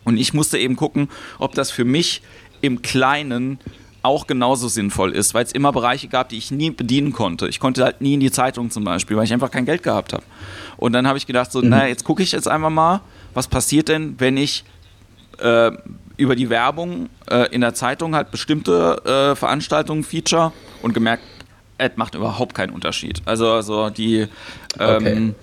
[0.05, 1.09] Und ich musste eben gucken,
[1.39, 2.21] ob das für mich
[2.61, 3.59] im Kleinen
[4.01, 7.47] auch genauso sinnvoll ist, weil es immer Bereiche gab, die ich nie bedienen konnte.
[7.47, 10.13] Ich konnte halt nie in die Zeitung zum Beispiel, weil ich einfach kein Geld gehabt
[10.13, 10.23] habe.
[10.77, 11.69] Und dann habe ich gedacht, so, mhm.
[11.69, 13.01] naja, jetzt gucke ich jetzt einfach mal,
[13.33, 14.63] was passiert denn, wenn ich
[15.39, 15.71] äh,
[16.17, 21.23] über die Werbung äh, in der Zeitung halt bestimmte äh, Veranstaltungen feature und gemerkt,
[21.77, 23.21] es macht überhaupt keinen Unterschied.
[23.25, 24.27] Also, also die
[24.79, 25.35] ähm,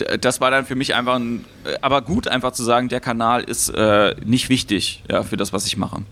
[0.00, 0.18] okay.
[0.18, 1.44] das war dann für mich einfach ein,
[1.82, 5.66] aber gut einfach zu sagen, der Kanal ist äh, nicht wichtig ja, für das, was
[5.66, 6.02] ich mache.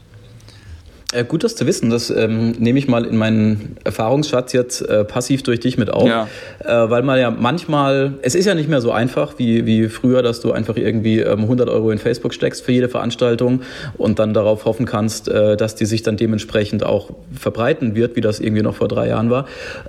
[1.13, 1.91] Äh, gut, das zu wissen.
[1.91, 6.09] Das ähm, nehme ich mal in meinen Erfahrungsschatz jetzt äh, passiv durch dich mit auf.
[6.09, 6.29] Ja.
[6.61, 10.23] Äh, weil man ja manchmal, es ist ja nicht mehr so einfach wie, wie früher,
[10.23, 13.63] dass du einfach irgendwie ähm, 100 Euro in Facebook steckst für jede Veranstaltung
[13.99, 18.21] und dann darauf hoffen kannst, äh, dass die sich dann dementsprechend auch verbreiten wird, wie
[18.21, 19.47] das irgendwie noch vor drei Jahren war.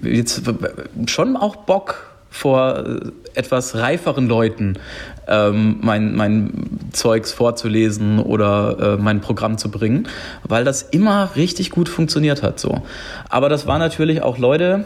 [0.03, 0.43] jetzt
[1.07, 3.01] schon auch Bock vor äh,
[3.35, 4.79] etwas reiferen Leuten
[5.29, 10.09] ähm, mein, mein Zeugs vorzulesen oder äh, mein Programm zu bringen,
[10.43, 12.83] weil das immer richtig gut funktioniert hat so.
[13.29, 14.85] Aber das waren natürlich auch Leute,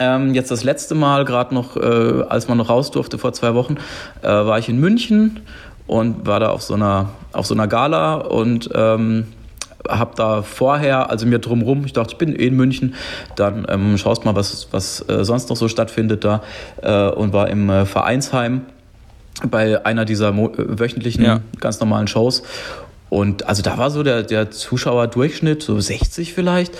[0.00, 3.54] ähm, jetzt das letzte Mal, gerade noch, äh, als man noch raus durfte vor zwei
[3.54, 3.76] Wochen,
[4.22, 5.40] äh, war ich in München
[5.86, 9.26] und war da auf so einer, auf so einer Gala und ähm,
[9.88, 12.94] habe da vorher, also mir drumrum, ich dachte, ich bin eh in München,
[13.36, 16.42] dann ähm, schaust mal, was, was äh, sonst noch so stattfindet da
[16.82, 18.62] äh, und war im äh, Vereinsheim
[19.48, 21.40] bei einer dieser äh, wöchentlichen, ja.
[21.60, 22.42] ganz normalen Shows
[23.10, 26.72] und also da war so der, der Zuschauerdurchschnitt, so 60 vielleicht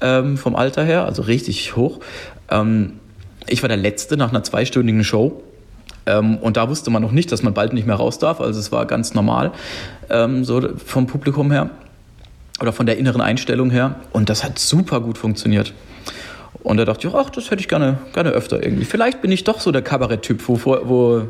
[0.00, 1.98] ähm, vom Alter her, also richtig hoch.
[2.52, 3.00] Ähm,
[3.48, 5.42] ich war der Letzte nach einer zweistündigen Show.
[6.06, 8.40] Ähm, und da wusste man noch nicht, dass man bald nicht mehr raus darf.
[8.40, 9.52] Also es war ganz normal,
[10.10, 11.70] ähm, so vom Publikum her
[12.60, 13.96] oder von der inneren Einstellung her.
[14.12, 15.72] Und das hat super gut funktioniert.
[16.62, 18.84] Und da dachte ich, ach, das hätte ich gerne, gerne öfter irgendwie.
[18.84, 21.22] Vielleicht bin ich doch so der Kabarett-Typ, wo, wo,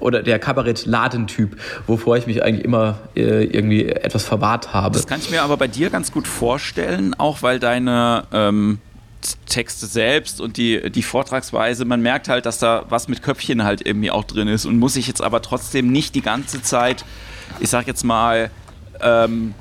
[0.00, 1.56] oder der Kabarett-Ladentyp,
[1.86, 4.94] wovor ich mich eigentlich immer äh, irgendwie etwas verwahrt habe.
[4.94, 8.78] Das kann ich mir aber bei dir ganz gut vorstellen, auch weil deine ähm,
[9.46, 13.86] Texte selbst und die, die Vortragsweise, man merkt halt, dass da was mit Köpfchen halt
[13.86, 17.04] irgendwie auch drin ist und muss sich jetzt aber trotzdem nicht die ganze Zeit,
[17.60, 18.50] ich sag jetzt mal,
[19.00, 19.54] ähm,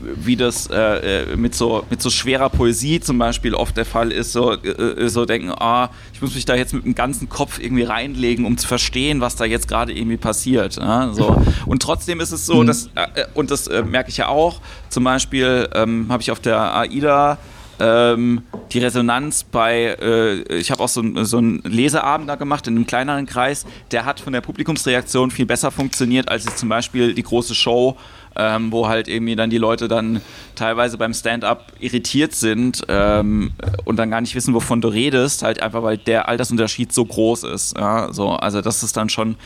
[0.00, 4.10] wie das äh, äh, mit, so, mit so schwerer Poesie zum Beispiel oft der Fall
[4.10, 7.28] ist, so, äh, äh, so denken, ah, ich muss mich da jetzt mit dem ganzen
[7.28, 10.76] Kopf irgendwie reinlegen, um zu verstehen, was da jetzt gerade irgendwie passiert.
[10.76, 11.42] Ja, so.
[11.66, 12.66] Und trotzdem ist es so, mhm.
[12.68, 16.40] dass, äh, und das äh, merke ich ja auch, zum Beispiel ähm, habe ich auf
[16.40, 17.38] der AIDA
[17.80, 22.76] ähm, die Resonanz bei, äh, ich habe auch so, so einen Leseabend da gemacht in
[22.76, 27.14] einem kleineren Kreis, der hat von der Publikumsreaktion viel besser funktioniert als jetzt zum Beispiel
[27.14, 27.96] die große Show
[28.36, 30.20] ähm, wo halt irgendwie dann die Leute dann
[30.54, 33.52] teilweise beim Stand-up irritiert sind ähm,
[33.84, 37.44] und dann gar nicht wissen, wovon du redest, halt einfach, weil der Altersunterschied so groß
[37.44, 37.76] ist.
[37.76, 38.12] Ja?
[38.12, 39.36] So, also das ist dann schon,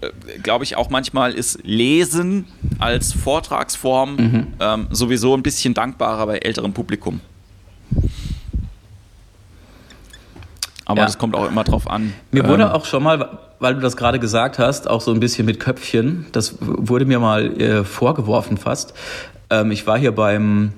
[0.00, 2.46] äh, glaube ich, auch manchmal ist Lesen
[2.78, 4.46] als Vortragsform mhm.
[4.60, 7.20] ähm, sowieso ein bisschen dankbarer bei älterem Publikum.
[10.92, 11.06] Aber ja.
[11.06, 12.12] das kommt auch immer drauf an.
[12.30, 15.20] Mir wurde ähm, auch schon mal, weil du das gerade gesagt hast, auch so ein
[15.20, 18.94] bisschen mit Köpfchen, das wurde mir mal äh, vorgeworfen fast.
[19.50, 20.72] Ähm, ich war hier beim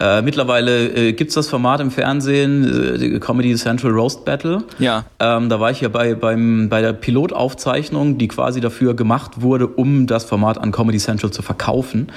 [0.00, 4.62] äh, mittlerweile äh, gibt es das Format im Fernsehen, äh, Comedy Central Roast Battle.
[4.78, 5.04] Ja.
[5.18, 9.66] Ähm, da war ich ja bei, beim, bei der Pilotaufzeichnung, die quasi dafür gemacht wurde,
[9.66, 12.12] um das Format an Comedy Central zu verkaufen.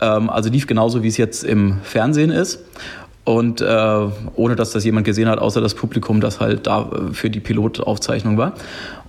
[0.00, 2.64] Ähm, also lief genauso, wie es jetzt im Fernsehen ist.
[3.28, 7.12] Und äh, ohne dass das jemand gesehen hat, außer das Publikum, das halt da äh,
[7.12, 8.54] für die Pilotaufzeichnung war.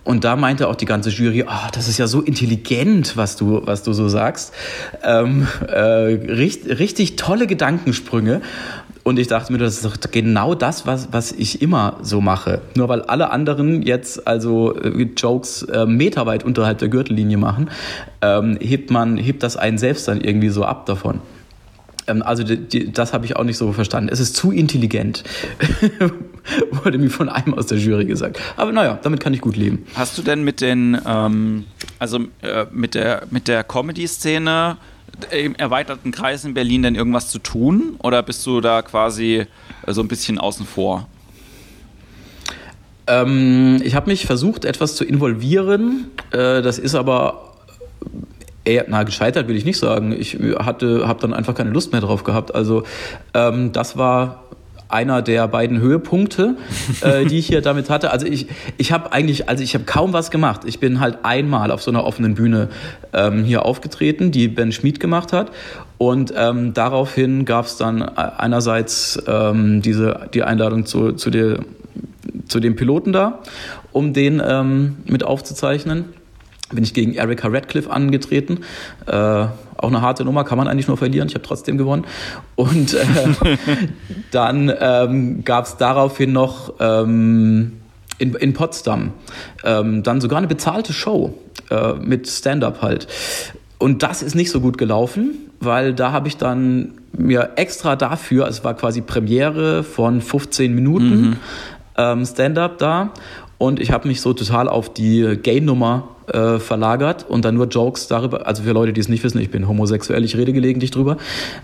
[0.04, 3.62] Und da meinte auch die ganze Jury, oh, das ist ja so intelligent, was du,
[3.64, 4.54] was du so sagst.
[5.04, 8.42] Ähm, äh, richtig, richtig tolle Gedankensprünge.
[9.06, 12.60] Und ich dachte mir, das ist doch genau das, was, was ich immer so mache.
[12.76, 17.70] Nur weil alle anderen jetzt also äh, Jokes äh, meterweit unterhalb der Gürtellinie machen,
[18.22, 21.22] ähm, hebt man, hebt das einen selbst dann irgendwie so ab davon.
[22.10, 24.10] Ähm, also die, die, das habe ich auch nicht so verstanden.
[24.12, 25.24] Es ist zu intelligent,
[26.84, 28.40] wurde mir von einem aus der Jury gesagt.
[28.58, 29.86] Aber naja, damit kann ich gut leben.
[29.96, 31.66] Hast du denn mit den, ähm,
[32.00, 34.78] also äh, mit der, mit der Comedy-Szene
[35.32, 37.96] im erweiterten Kreis in Berlin denn irgendwas zu tun?
[38.00, 39.46] Oder bist du da quasi
[39.86, 41.08] äh, so ein bisschen außen vor?
[43.08, 46.12] Ähm, ich habe mich versucht, etwas zu involvieren.
[46.32, 47.56] Äh, das ist aber
[48.70, 50.16] eher, na, gescheitert will ich nicht sagen.
[50.18, 52.54] Ich hatte, habe dann einfach keine Lust mehr drauf gehabt.
[52.54, 52.84] Also
[53.34, 54.44] ähm, das war
[54.90, 56.56] einer der beiden Höhepunkte,
[57.02, 58.12] äh, die ich hier damit hatte.
[58.12, 60.62] Also ich, ich habe eigentlich, also ich habe kaum was gemacht.
[60.66, 62.70] Ich bin halt einmal auf so einer offenen Bühne
[63.14, 65.52] ähm, hier aufgetreten, die Ben Schmid gemacht hat.
[66.00, 71.60] Und ähm, daraufhin gab es dann einerseits ähm, diese, die Einladung zu, zu, der,
[72.48, 73.40] zu dem Piloten da,
[73.92, 76.06] um den ähm, mit aufzuzeichnen
[76.72, 78.60] bin ich gegen Erika Radcliffe angetreten.
[79.08, 81.28] Äh, auch eine harte Nummer, kann man eigentlich nur verlieren.
[81.28, 82.06] Ich habe trotzdem gewonnen.
[82.56, 83.06] Und äh,
[84.32, 87.74] dann ähm, gab es daraufhin noch ähm,
[88.18, 89.14] in, in Potsdam
[89.64, 91.34] ähm, dann sogar eine bezahlte Show
[91.70, 93.08] äh, mit Stand-up halt.
[93.78, 98.46] Und das ist nicht so gut gelaufen, weil da habe ich dann mir extra dafür,
[98.46, 101.36] also es war quasi Premiere von 15 Minuten mhm.
[101.98, 103.12] ähm, Stand-up da.
[103.60, 108.08] Und ich habe mich so total auf die Gay-Nummer äh, verlagert und dann nur Jokes
[108.08, 111.18] darüber, also für Leute, die es nicht wissen, ich bin homosexuell, ich rede gelegentlich drüber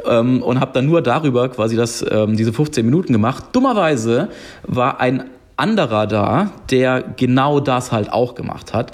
[0.05, 3.45] ähm, und habe dann nur darüber quasi das, ähm, diese 15 Minuten gemacht.
[3.53, 4.27] Dummerweise
[4.63, 5.23] war ein
[5.55, 8.91] anderer da, der genau das halt auch gemacht hat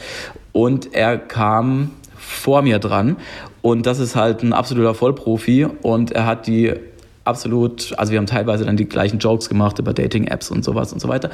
[0.52, 3.18] und er kam vor mir dran
[3.64, 6.72] und das ist halt ein absoluter Vollprofi und er hat die
[7.23, 10.99] absolut, also wir haben teilweise dann die gleichen Jokes gemacht über Dating-Apps und sowas und
[10.99, 11.29] so weiter.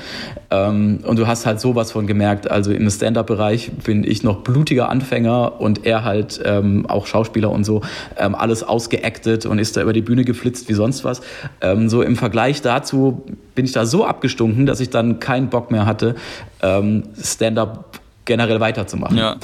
[0.51, 4.89] Ähm, und du hast halt sowas von gemerkt, also im Stand-Up-Bereich bin ich noch blutiger
[4.89, 7.81] Anfänger und er halt ähm, auch Schauspieler und so,
[8.17, 11.21] ähm, alles ausgeactet und ist da über die Bühne geflitzt wie sonst was.
[11.61, 13.23] Ähm, so im Vergleich dazu
[13.55, 16.15] bin ich da so abgestunken, dass ich dann keinen Bock mehr hatte,
[16.61, 19.17] ähm, Stand-Up generell weiterzumachen.
[19.17, 19.37] Ja,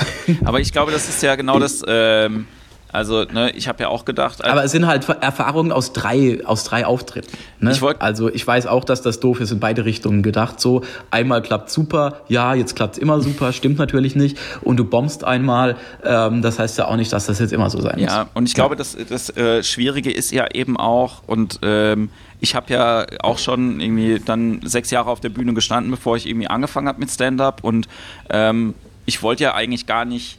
[0.45, 2.45] aber ich glaube, das ist ja genau das ähm,
[2.93, 4.45] also, ne, ich habe ja auch gedacht.
[4.45, 7.35] Aber es sind halt Erfahrungen aus drei, aus drei Auftritten.
[7.59, 7.71] Ne?
[7.71, 10.59] Ich also ich weiß auch, dass das doof ist in beide Richtungen gedacht.
[10.59, 14.37] So, einmal klappt super, ja, jetzt klappt es immer super, stimmt natürlich nicht.
[14.61, 15.75] Und du bombst einmal,
[16.05, 18.11] ähm, das heißt ja auch nicht, dass das jetzt immer so sein muss.
[18.11, 22.09] Ja, und ich glaube, das, das äh, Schwierige ist ja eben auch, und ähm,
[22.41, 26.27] ich habe ja auch schon irgendwie dann sechs Jahre auf der Bühne gestanden, bevor ich
[26.27, 27.63] irgendwie angefangen habe mit Stand-up.
[27.63, 27.87] Und
[28.29, 28.75] ähm,
[29.07, 30.37] ich wollte ja eigentlich gar nicht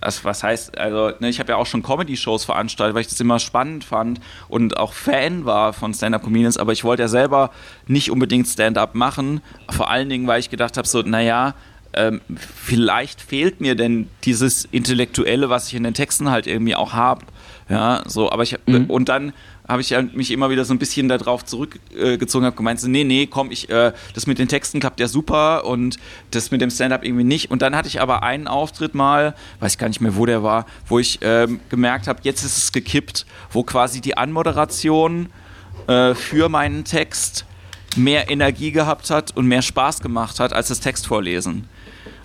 [0.00, 3.20] also was heißt, also ne, ich habe ja auch schon Comedy-Shows veranstaltet, weil ich das
[3.20, 7.50] immer spannend fand und auch Fan war von Stand-Up-Comedians, aber ich wollte ja selber
[7.86, 11.54] nicht unbedingt Stand-Up machen, vor allen Dingen, weil ich gedacht habe, so, naja,
[11.98, 16.92] ähm, vielleicht fehlt mir denn dieses Intellektuelle, was ich in den Texten halt irgendwie auch
[16.92, 17.26] habe.
[17.68, 18.86] Ja, so, aber ich, mhm.
[18.86, 19.32] und dann
[19.66, 23.26] habe ich mich immer wieder so ein bisschen darauf zurückgezogen, habe gemeint, so, nee, nee,
[23.26, 25.98] komm, ich, äh, das mit den Texten klappt ja super und
[26.30, 27.50] das mit dem Stand-up irgendwie nicht.
[27.50, 30.64] Und dann hatte ich aber einen Auftritt mal, weiß gar nicht mehr, wo der war,
[30.86, 35.28] wo ich ähm, gemerkt habe, jetzt ist es gekippt, wo quasi die Anmoderation
[35.86, 37.44] äh, für meinen Text
[37.96, 41.68] mehr Energie gehabt hat und mehr Spaß gemacht hat als das Textvorlesen.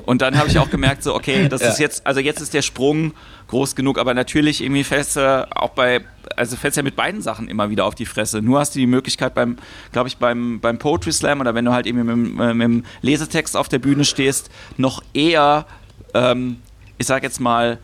[0.06, 1.70] Und dann habe ich auch gemerkt, so, okay, das ja.
[1.70, 3.14] ist jetzt, also jetzt ist der Sprung
[3.48, 6.02] groß genug, aber natürlich irgendwie fällst du auch bei,
[6.36, 8.42] also fällst ja mit beiden Sachen immer wieder auf die Fresse.
[8.42, 9.58] Nur hast du die Möglichkeit beim,
[9.92, 12.86] glaube ich, beim, beim Poetry Slam oder wenn du halt irgendwie mit, mit, mit dem
[13.02, 15.66] Lesetext auf der Bühne stehst, noch eher,
[16.14, 16.58] ähm,
[16.98, 17.80] ich sag jetzt mal,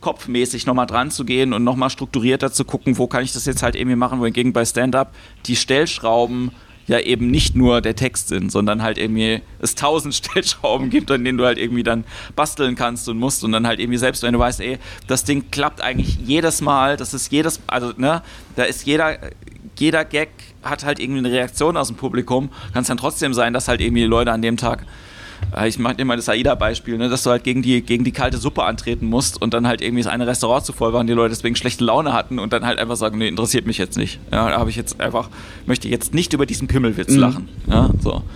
[0.00, 3.62] kopfmäßig nochmal dran zu gehen und nochmal strukturierter zu gucken, wo kann ich das jetzt
[3.62, 5.14] halt irgendwie machen, wohingegen bei Stand-Up
[5.46, 6.52] die Stellschrauben
[6.86, 11.24] ja eben nicht nur der Text sind, sondern halt irgendwie es tausend Stellschrauben gibt, an
[11.24, 12.04] denen du halt irgendwie dann
[12.36, 15.50] basteln kannst und musst und dann halt irgendwie selbst, wenn du weißt, ey, das Ding
[15.50, 18.22] klappt eigentlich jedes Mal, das ist jedes, also ne,
[18.56, 19.18] da ist jeder,
[19.78, 20.30] jeder Gag
[20.62, 23.80] hat halt irgendwie eine Reaktion aus dem Publikum, kann es dann trotzdem sein, dass halt
[23.80, 24.84] irgendwie die Leute an dem Tag
[25.66, 28.64] ich mache immer das AIDA-Beispiel, ne, dass du halt gegen die, gegen die kalte Suppe
[28.64, 31.30] antreten musst und dann halt irgendwie das eine Restaurant zu voll war und die Leute
[31.30, 34.18] deswegen schlechte Laune hatten und dann halt einfach sagen, nee, interessiert mich jetzt nicht.
[34.32, 35.28] Ja, da habe ich jetzt einfach,
[35.66, 37.20] möchte jetzt nicht über diesen Pimmelwitz mhm.
[37.20, 37.48] lachen.
[37.66, 38.22] Ja, so.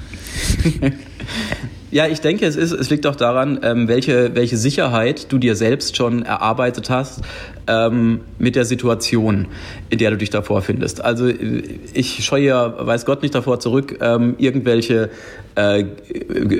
[1.90, 5.56] Ja, ich denke, es, ist, es liegt auch daran, ähm, welche, welche Sicherheit du dir
[5.56, 7.22] selbst schon erarbeitet hast
[7.68, 9.46] ähm, mit der Situation,
[9.90, 11.04] in der du dich davor findest.
[11.04, 15.10] Also ich scheue ja, weiß Gott, nicht davor zurück, ähm, irgendwelche
[15.54, 15.84] äh,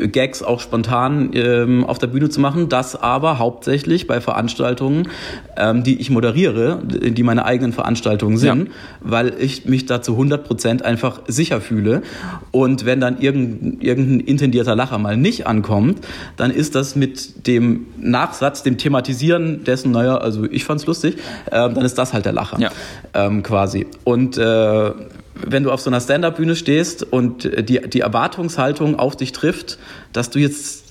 [0.08, 2.68] Gags auch spontan ähm, auf der Bühne zu machen.
[2.68, 5.08] Das aber hauptsächlich bei Veranstaltungen,
[5.56, 8.74] ähm, die ich moderiere, die meine eigenen Veranstaltungen sind, ja.
[9.00, 12.02] weil ich mich da zu 100 Prozent einfach sicher fühle.
[12.50, 16.00] Und wenn dann irgendein, irgendein intendierter Lacher mal nicht ankommt,
[16.36, 21.22] dann ist das mit dem Nachsatz, dem Thematisieren dessen, naja, also ich fand's lustig, lustig,
[21.46, 22.58] äh, dann ist das halt der Lacher.
[22.60, 22.70] Ja.
[23.14, 23.86] Ähm, quasi.
[24.04, 24.92] Und äh,
[25.34, 29.78] wenn du auf so einer Stand-up-Bühne stehst und die, die Erwartungshaltung auf dich trifft,
[30.12, 30.84] dass du jetzt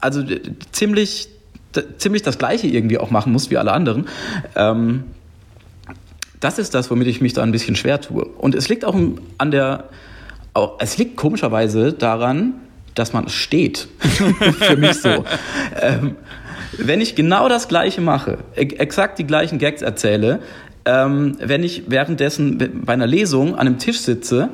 [0.00, 0.22] also
[0.72, 1.28] ziemlich,
[1.98, 4.06] ziemlich das Gleiche irgendwie auch machen musst wie alle anderen,
[4.56, 5.04] ähm,
[6.40, 8.24] das ist das, womit ich mich da ein bisschen schwer tue.
[8.24, 8.96] Und es liegt auch
[9.38, 9.84] an der,
[10.52, 12.54] auch, es liegt komischerweise daran,
[12.94, 13.88] dass man steht.
[14.58, 15.24] Für mich so.
[15.80, 16.16] ähm,
[16.78, 20.40] wenn ich genau das Gleiche mache, exakt die gleichen Gags erzähle,
[20.84, 24.50] ähm, wenn ich währenddessen bei einer Lesung an einem Tisch sitze,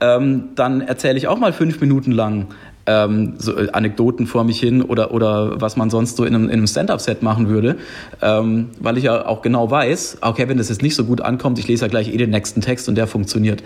[0.00, 2.48] ähm, dann erzähle ich auch mal fünf Minuten lang
[2.88, 6.44] ähm, so äh, Anekdoten vor mich hin oder, oder was man sonst so in einem,
[6.44, 7.76] in einem Stand-up-Set machen würde,
[8.22, 11.58] ähm, weil ich ja auch genau weiß, okay, wenn das jetzt nicht so gut ankommt,
[11.58, 13.62] ich lese ja gleich eh den nächsten Text und der funktioniert.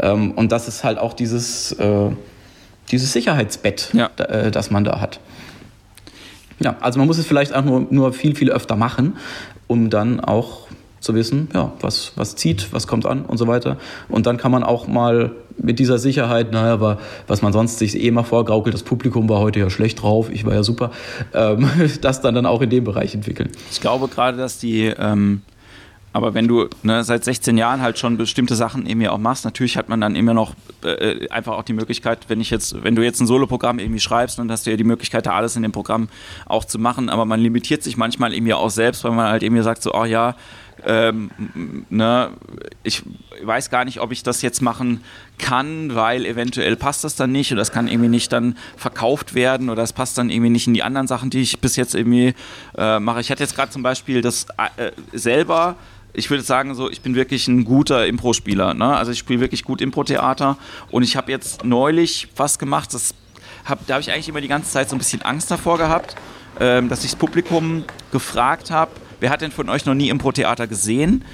[0.00, 2.10] Ähm, und das ist halt auch dieses, äh,
[2.90, 4.08] dieses Sicherheitsbett, ja.
[4.18, 5.20] äh, das man da hat.
[6.60, 9.16] Ja, also man muss es vielleicht auch nur, nur viel, viel öfter machen,
[9.66, 10.68] um dann auch
[11.00, 13.78] zu wissen, ja, was, was zieht, was kommt an und so weiter.
[14.08, 17.98] Und dann kann man auch mal mit dieser Sicherheit, naja, aber was man sonst sich
[17.98, 20.90] eh mal vorgaukelt, das Publikum war heute ja schlecht drauf, ich war ja super,
[21.32, 21.68] ähm,
[22.02, 23.50] das dann, dann auch in dem Bereich entwickeln.
[23.70, 25.42] Ich glaube gerade, dass die, ähm,
[26.12, 29.76] aber wenn du ne, seit 16 Jahren halt schon bestimmte Sachen eben auch machst, natürlich
[29.76, 33.02] hat man dann immer noch äh, einfach auch die Möglichkeit, wenn ich jetzt, wenn du
[33.02, 35.72] jetzt ein Soloprogramm irgendwie schreibst, dann hast du ja die Möglichkeit, da alles in dem
[35.72, 36.08] Programm
[36.46, 39.62] auch zu machen, aber man limitiert sich manchmal eben auch selbst, weil man halt eben
[39.62, 40.34] sagt so, oh ja,
[40.84, 41.30] ähm,
[41.90, 42.30] ne,
[42.82, 43.02] ich
[43.42, 45.02] weiß gar nicht, ob ich das jetzt machen
[45.38, 49.70] kann, weil eventuell passt das dann nicht oder das kann irgendwie nicht dann verkauft werden
[49.70, 52.34] oder es passt dann irgendwie nicht in die anderen Sachen, die ich bis jetzt irgendwie
[52.76, 53.20] äh, mache.
[53.20, 54.46] Ich hatte jetzt gerade zum Beispiel das
[54.76, 55.76] äh, selber
[56.12, 58.74] ich würde sagen, so, ich bin wirklich ein guter Impro-Spieler.
[58.74, 58.96] Ne?
[58.96, 60.56] Also ich spiele wirklich gut Impro-Theater
[60.90, 63.14] und ich habe jetzt neulich was gemacht, das
[63.64, 66.16] hab, da habe ich eigentlich immer die ganze Zeit so ein bisschen Angst davor gehabt,
[66.58, 68.90] ähm, dass ich das Publikum gefragt habe,
[69.20, 71.24] wer hat denn von euch noch nie Impro-Theater gesehen?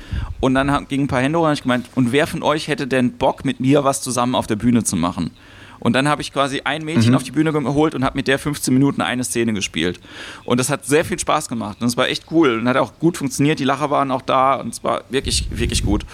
[0.40, 2.86] Und dann ging ein paar Hände hoch und ich gemeint, und wer von euch hätte
[2.86, 5.30] denn Bock, mit mir was zusammen auf der Bühne zu machen?
[5.78, 7.16] Und dann habe ich quasi ein Mädchen mhm.
[7.16, 10.00] auf die Bühne geholt und habe mit der 15 Minuten eine Szene gespielt.
[10.44, 11.78] Und das hat sehr viel Spaß gemacht.
[11.80, 13.58] Und es war echt cool und hat auch gut funktioniert.
[13.58, 16.04] Die Lacher waren auch da und es war wirklich, wirklich gut.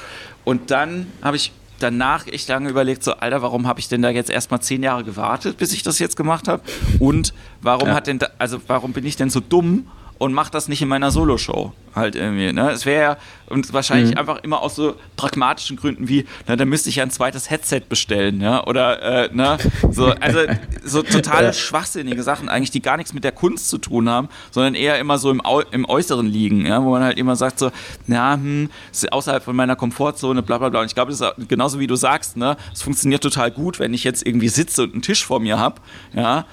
[0.45, 4.11] Und dann habe ich danach echt lange überlegt, so, Alter, warum habe ich denn da
[4.11, 6.63] jetzt erstmal zehn Jahre gewartet, bis ich das jetzt gemacht habe?
[6.99, 7.95] Und warum ja.
[7.95, 9.87] hat denn da, also warum bin ich denn so dumm
[10.19, 12.53] und mache das nicht in meiner Soloshow halt irgendwie.
[12.53, 12.71] Ne?
[12.71, 13.17] Es wäre ja
[13.53, 14.19] und wahrscheinlich mhm.
[14.19, 17.83] einfach immer aus so pragmatischen Gründen wie, na, dann müsste ich ja ein zweites Headset
[17.89, 19.59] bestellen, ja, oder äh, ne,
[19.91, 20.39] so, also
[20.83, 24.75] so total schwachsinnige Sachen eigentlich, die gar nichts mit der Kunst zu tun haben, sondern
[24.75, 27.71] eher immer so im, Au im Äußeren liegen, ja, wo man halt immer sagt so,
[28.07, 30.81] na, hm, ist außerhalb von meiner Komfortzone, bla bla bla.
[30.81, 33.93] Und ich glaube, das ist genauso wie du sagst, ne, es funktioniert total gut, wenn
[33.93, 35.83] ich jetzt irgendwie sitze und einen Tisch vor mir habe,
[36.15, 36.47] ja,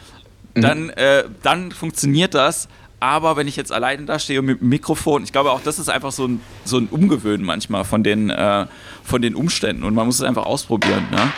[0.53, 0.61] mhm.
[0.61, 2.67] dann, äh, dann funktioniert das
[2.99, 5.89] aber wenn ich jetzt alleine da stehe mit dem Mikrofon, ich glaube auch, das ist
[5.89, 8.65] einfach so ein, so ein Umgewöhnen manchmal von den, äh,
[9.03, 11.07] von den Umständen und man muss es einfach ausprobieren.
[11.11, 11.31] Ne?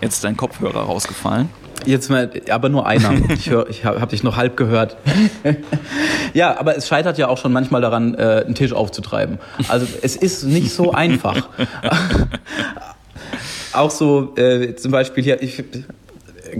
[0.00, 1.48] Jetzt ist dein Kopfhörer rausgefallen.
[1.84, 3.12] Jetzt mal, aber nur einer.
[3.28, 4.96] Ich, hör, ich habe hab dich noch halb gehört.
[6.34, 9.38] ja, aber es scheitert ja auch schon manchmal daran, äh, einen Tisch aufzutreiben.
[9.68, 11.48] Also es ist nicht so einfach.
[13.72, 15.62] auch so äh, zum Beispiel hier, ich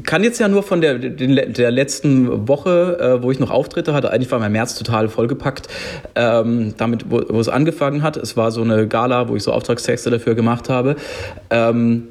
[0.03, 4.11] kann jetzt ja nur von der, der letzten Woche, äh, wo ich noch Auftritte hatte,
[4.11, 5.68] eigentlich war mein März total vollgepackt,
[6.14, 8.16] ähm, damit, wo, wo, es angefangen hat.
[8.16, 10.97] Es war so eine Gala, wo ich so Auftragstexte dafür gemacht habe.
[11.51, 12.09] Ähm,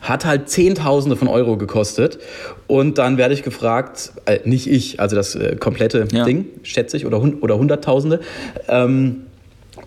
[0.00, 2.18] hat halt Zehntausende von Euro gekostet.
[2.66, 6.24] Und dann werde ich gefragt, äh, nicht ich, also das äh, komplette ja.
[6.24, 8.20] Ding, schätze ich, oder, oder Hunderttausende.
[8.68, 9.22] Ähm,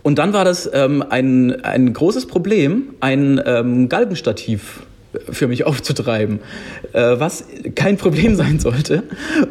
[0.04, 4.82] und dann war das ähm, ein, ein großes Problem, ein ähm, Galgenstativ
[5.30, 6.39] für mich aufzutreiben,
[6.93, 7.45] äh, was
[7.76, 9.03] kein Problem sein sollte,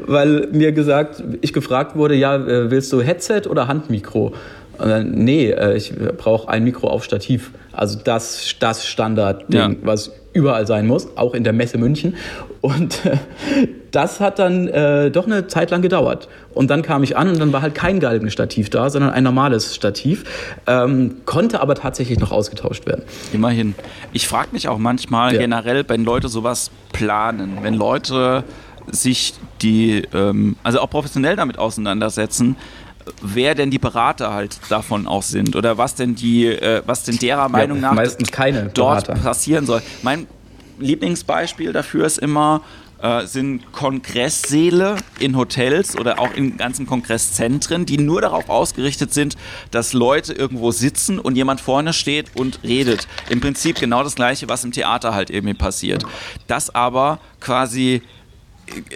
[0.06, 4.32] weil mir gesagt, ich gefragt wurde, ja, äh, willst du Headset oder Handmikro?
[4.78, 7.50] Dann, nee, äh, ich brauche ein Mikro auf Stativ.
[7.72, 9.70] Also das, das Standardding, ja.
[9.82, 12.16] was überall sein muss, auch in der Messe München.
[12.60, 13.16] Und äh,
[13.90, 16.28] das hat dann äh, doch eine Zeit lang gedauert.
[16.54, 19.74] Und dann kam ich an und dann war halt kein Galgenstativ da, sondern ein normales
[19.74, 20.24] Stativ.
[20.66, 23.02] Ähm, konnte aber tatsächlich noch ausgetauscht werden.
[23.32, 23.74] Immerhin.
[24.12, 25.40] Ich frage mich auch manchmal ja.
[25.40, 28.44] generell, wenn Leute sowas planen, wenn Leute
[28.90, 32.56] sich die, ähm, also auch professionell damit auseinandersetzen,
[33.22, 37.16] wer denn die Berater halt davon auch sind oder was denn die, äh, was denn
[37.16, 39.22] derer Meinung ja, nach meistens keine dort Berater.
[39.22, 39.82] passieren soll.
[40.02, 40.26] Mein
[40.78, 42.62] Lieblingsbeispiel dafür ist immer,
[43.02, 49.36] äh, sind Kongresssäle in Hotels oder auch in ganzen Kongresszentren, die nur darauf ausgerichtet sind,
[49.70, 53.08] dass Leute irgendwo sitzen und jemand vorne steht und redet.
[53.28, 56.04] Im Prinzip genau das gleiche, was im Theater halt irgendwie passiert.
[56.46, 58.02] Das aber quasi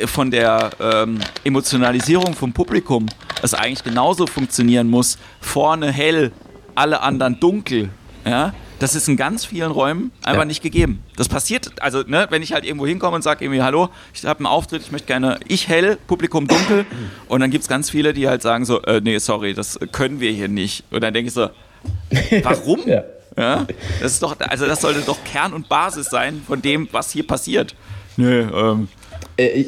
[0.07, 3.07] von der ähm, Emotionalisierung vom Publikum
[3.43, 5.19] es eigentlich genauso funktionieren muss.
[5.41, 6.33] Vorne hell,
[6.75, 7.91] alle anderen dunkel.
[8.25, 10.45] Ja, das ist in ganz vielen Räumen einfach ja.
[10.47, 11.03] nicht gegeben.
[11.17, 14.41] Das passiert, also ne, wenn ich halt irgendwo hinkomme und sage irgendwie, hallo, ich habe
[14.41, 16.87] einen Auftritt, ich möchte gerne ich hell, Publikum dunkel
[17.29, 20.21] und dann gibt es ganz viele, die halt sagen so, äh, nee, sorry, das können
[20.21, 20.85] wir hier nicht.
[20.91, 21.51] Und dann denke ich so,
[22.43, 22.81] warum?
[22.87, 23.05] ja.
[23.37, 23.67] ja.
[24.01, 27.27] Das ist doch, also das sollte doch Kern und Basis sein von dem, was hier
[27.27, 27.75] passiert.
[28.17, 28.89] Nee, ähm.
[29.37, 29.65] Äh,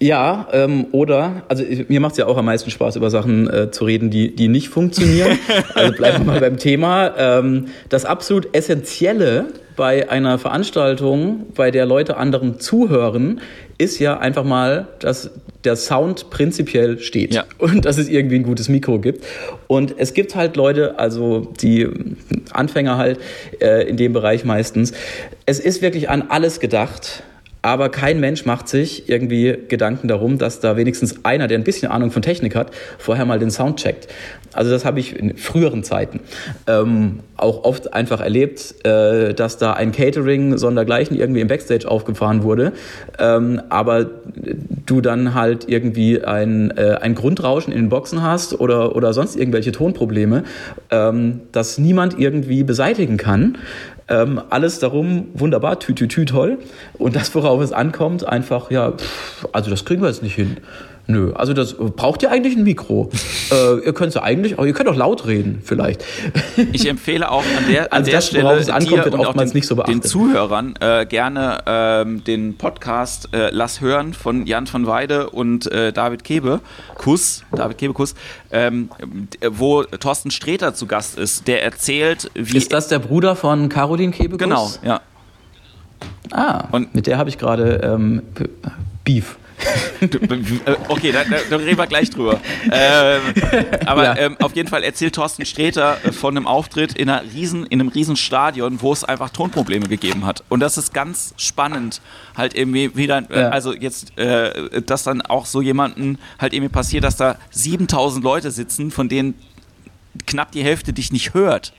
[0.00, 3.70] ja, ähm, oder, also mir macht es ja auch am meisten Spaß, über Sachen äh,
[3.70, 5.38] zu reden, die, die nicht funktionieren.
[5.74, 7.14] also bleiben wir mal beim Thema.
[7.16, 9.46] Ähm, das absolut Essentielle
[9.76, 13.40] bei einer Veranstaltung, bei der Leute anderen zuhören,
[13.78, 15.30] ist ja einfach mal, dass
[15.64, 17.44] der Sound prinzipiell steht ja.
[17.58, 19.24] und dass es irgendwie ein gutes Mikro gibt.
[19.68, 21.88] Und es gibt halt Leute, also die
[22.52, 23.18] Anfänger halt
[23.60, 24.92] äh, in dem Bereich meistens.
[25.46, 27.22] Es ist wirklich an alles gedacht
[27.64, 31.90] aber kein Mensch macht sich irgendwie Gedanken darum, dass da wenigstens einer, der ein bisschen
[31.90, 34.06] Ahnung von Technik hat, vorher mal den Sound checkt.
[34.52, 36.20] Also das habe ich in früheren Zeiten
[36.66, 42.42] ähm, auch oft einfach erlebt, äh, dass da ein Catering sondergleichen irgendwie im Backstage aufgefahren
[42.42, 42.74] wurde,
[43.18, 44.10] ähm, aber
[44.84, 49.36] du dann halt irgendwie ein, äh, ein Grundrauschen in den Boxen hast oder, oder sonst
[49.36, 50.44] irgendwelche Tonprobleme,
[50.90, 53.56] ähm, das niemand irgendwie beseitigen kann.
[54.06, 56.58] Ähm, alles darum, wunderbar, tü, tü, tü, toll.
[56.98, 60.58] Und das, worauf es ankommt, einfach, ja, pff, also das kriegen wir jetzt nicht hin.
[61.06, 63.10] Nö, also das braucht ihr eigentlich ein Mikro.
[63.52, 66.02] äh, ihr könnt es ja eigentlich, aber ihr könnt auch laut reden, vielleicht.
[66.72, 69.58] Ich empfehle auch an der, an also der das, Stelle es ankommt, wird oftmals den,
[69.58, 69.94] nicht so beachtet.
[69.94, 75.70] den Zuhörern äh, gerne ähm, den Podcast äh, Lass hören von Jan von Weide und
[75.70, 76.60] äh, David Kebe,
[76.96, 78.14] Kuss, David Kebe Kuss,
[78.50, 78.88] ähm,
[79.50, 81.46] wo Thorsten Streter zu Gast ist.
[81.46, 82.56] Der erzählt, wie...
[82.56, 84.38] Ist das der Bruder von Caroline Kebe Kuss?
[84.38, 85.00] Genau, ja.
[86.30, 88.22] Ah, und mit der habe ich gerade ähm,
[89.04, 89.36] Beef.
[90.00, 92.40] Äh, okay, da, da, reden wir gleich drüber.
[92.70, 93.20] Ähm,
[93.86, 94.16] aber ja.
[94.16, 97.80] ähm, auf jeden Fall erzählt Thorsten Sträter äh, von einem Auftritt in, einer riesen, in
[97.80, 100.44] einem riesen Stadion, wo es einfach Tonprobleme gegeben hat.
[100.48, 102.00] Und das ist ganz spannend,
[102.36, 103.48] halt irgendwie wieder, äh, ja.
[103.50, 108.50] also jetzt, äh, dass dann auch so jemanden halt irgendwie passiert, dass da 7000 Leute
[108.50, 109.34] sitzen, von denen
[110.26, 111.72] knapp die Hälfte dich nicht hört.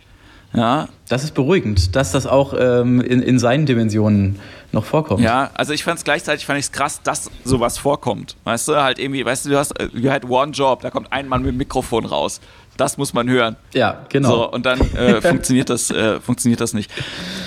[0.54, 0.88] Ja.
[1.10, 4.40] Das ist beruhigend, dass das auch ähm, in, in seinen Dimensionen
[4.76, 5.22] noch vorkommt.
[5.22, 8.36] Ja, also ich fand es gleichzeitig fand ich krass, dass sowas vorkommt.
[8.44, 11.28] Weißt du, halt irgendwie, weißt du, du hast, you had one job, da kommt ein
[11.28, 12.40] Mann mit dem Mikrofon raus.
[12.78, 13.56] Das muss man hören.
[13.74, 14.30] Ja, genau.
[14.30, 16.92] So, und dann äh, funktioniert, das, äh, funktioniert das nicht.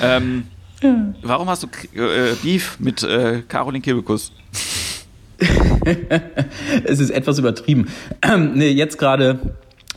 [0.02, 0.48] Ähm,
[0.82, 1.12] ja.
[1.22, 1.68] Warum hast du
[2.00, 4.32] äh, Beef mit äh, Caroline Kebekus?
[6.84, 7.88] es ist etwas übertrieben.
[8.54, 9.38] nee, jetzt gerade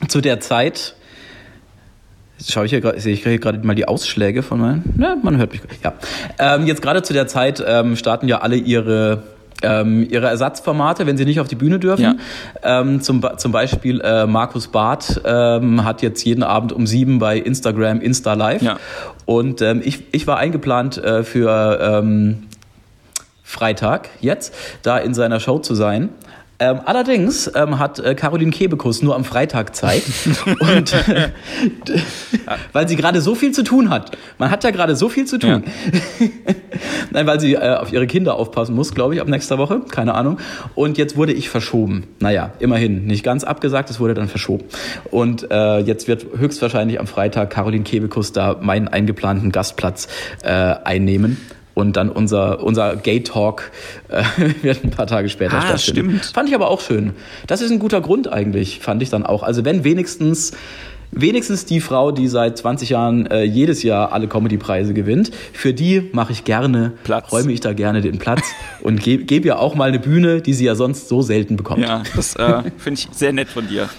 [0.08, 0.96] zu der Zeit
[2.42, 4.96] Jetzt schaue ich hier gerade, sehe ich gerade mal die Ausschläge von meinen.
[4.98, 5.62] Ne, man hört mich.
[5.84, 5.94] Ja.
[6.39, 9.22] Ähm, jetzt gerade zu der Zeit ähm, starten ja alle ihre
[9.62, 12.18] ähm, ihre Ersatzformate, wenn sie nicht auf die Bühne dürfen.
[12.64, 12.82] Ja.
[12.82, 17.38] Ähm, zum, zum Beispiel äh, Markus Barth ähm, hat jetzt jeden Abend um sieben bei
[17.38, 18.64] Instagram Insta Live.
[18.64, 18.80] Ja.
[19.26, 22.48] Und ähm, ich, ich war eingeplant äh, für ähm,
[23.44, 26.10] Freitag jetzt, da in seiner Show zu sein.
[26.62, 30.03] Ähm, allerdings ähm, hat äh, Caroline Kebekus nur am Freitag Zeit.
[30.59, 31.30] und äh,
[32.72, 34.16] weil sie gerade so viel zu tun hat.
[34.38, 35.64] Man hat ja gerade so viel zu tun.
[35.64, 36.28] Ja.
[37.09, 39.82] Nein, weil sie äh, auf ihre Kinder aufpassen muss, glaube ich, ab nächster Woche.
[39.89, 40.38] Keine Ahnung.
[40.76, 42.03] Und jetzt wurde ich verschoben.
[42.20, 43.07] Naja, immerhin.
[43.07, 44.66] Nicht ganz abgesagt, es wurde dann verschoben.
[45.09, 50.07] Und äh, jetzt wird höchstwahrscheinlich am Freitag Caroline Kebekus da meinen eingeplanten Gastplatz
[50.43, 51.38] äh, einnehmen
[51.74, 53.72] und dann unser, unser Gay Talk
[54.09, 54.24] äh,
[54.61, 56.17] wird ein paar Tage später ah, stattfinden.
[56.19, 56.26] Stimmt.
[56.34, 57.13] Fand ich aber auch schön.
[57.47, 59.43] Das ist ein guter Grund eigentlich, fand ich dann auch.
[59.43, 60.53] Also wenn wenigstens
[61.11, 66.09] wenigstens die Frau, die seit 20 Jahren äh, jedes Jahr alle Comedy-Preise gewinnt, für die
[66.13, 67.32] mache ich gerne, Platz.
[67.32, 68.43] räume ich da gerne den Platz
[68.82, 71.82] und gebe geb ihr auch mal eine Bühne, die sie ja sonst so selten bekommt.
[71.82, 73.89] Ja, das äh, finde ich sehr nett von dir.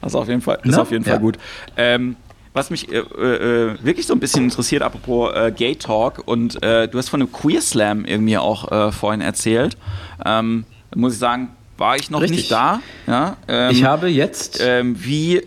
[0.00, 1.20] Das ist auf jeden Fall, ist auf jeden Fall ja.
[1.20, 1.38] gut.
[1.76, 2.16] Ähm,
[2.54, 6.88] was mich äh, äh, wirklich so ein bisschen interessiert, apropos äh, Gay Talk, und äh,
[6.88, 9.76] du hast von einem Queer Slam irgendwie auch äh, vorhin erzählt.
[10.24, 12.38] Ähm, muss ich sagen, war ich noch Richtig.
[12.38, 12.80] nicht da.
[13.06, 14.60] Ja, ähm, ich habe jetzt.
[14.62, 15.42] Ähm, wie.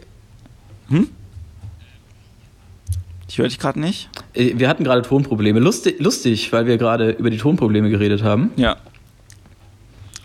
[0.90, 1.10] Hm?
[3.28, 4.10] Ich höre dich gerade nicht.
[4.34, 5.60] Äh, wir hatten gerade Tonprobleme.
[5.60, 8.52] Lustig, lustig, weil wir gerade über die Tonprobleme geredet haben.
[8.56, 8.78] Ja.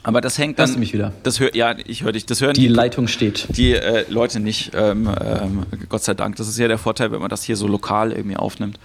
[0.03, 0.67] Aber das hängt dann.
[0.67, 1.13] Hörst du mich wieder?
[1.23, 2.27] Das hör, ja, ich höre dich.
[2.27, 3.49] Das hören die, die Leitung steht.
[3.57, 4.73] Die äh, Leute nicht.
[4.75, 6.37] Ähm, ähm, Gott sei Dank.
[6.37, 8.79] Das ist ja der Vorteil, wenn man das hier so lokal irgendwie aufnimmt.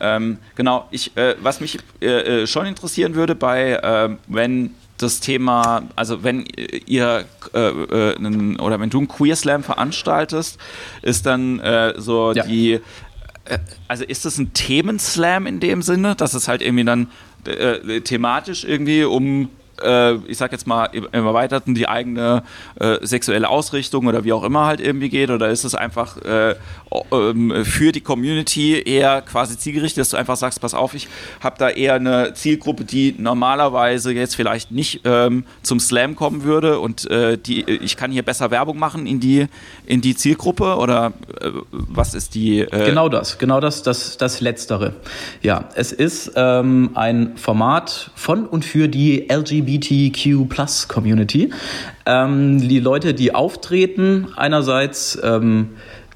[0.00, 0.86] Ähm, genau.
[0.90, 6.22] Ich, äh, was mich äh, äh schon interessieren würde, bei ähm, wenn das Thema, also
[6.22, 6.44] wenn
[6.86, 10.58] ihr äh, äh, oder wenn du einen Queer Slam veranstaltest,
[11.02, 11.60] ist dann
[11.96, 12.44] so ja.
[12.44, 12.80] die
[13.88, 17.08] also ist das ein Themenslam in dem Sinne, dass es halt irgendwie dann
[17.44, 19.50] äh, thematisch irgendwie um
[19.82, 22.42] äh, ich sag jetzt mal im Erweiterten die eigene
[22.78, 25.30] äh, sexuelle Ausrichtung oder wie auch immer halt irgendwie geht?
[25.30, 26.54] Oder ist es einfach äh,
[27.10, 31.08] ähm, für die Community eher quasi zielgerichtet, dass du einfach sagst, pass auf, ich
[31.40, 36.80] habe da eher eine Zielgruppe, die normalerweise jetzt vielleicht nicht ähm, zum Slam kommen würde
[36.80, 39.46] und äh, die, ich kann hier besser Werbung machen in die,
[39.86, 42.60] in die Zielgruppe oder äh, was ist die?
[42.60, 44.94] Äh genau das, genau das, das, das Letztere.
[45.42, 49.28] Ja, es ist ähm, ein Format von und für die
[49.76, 51.50] LGBTQ Plus Community.
[52.06, 55.70] Ähm, die Leute, die auftreten, einerseits ähm,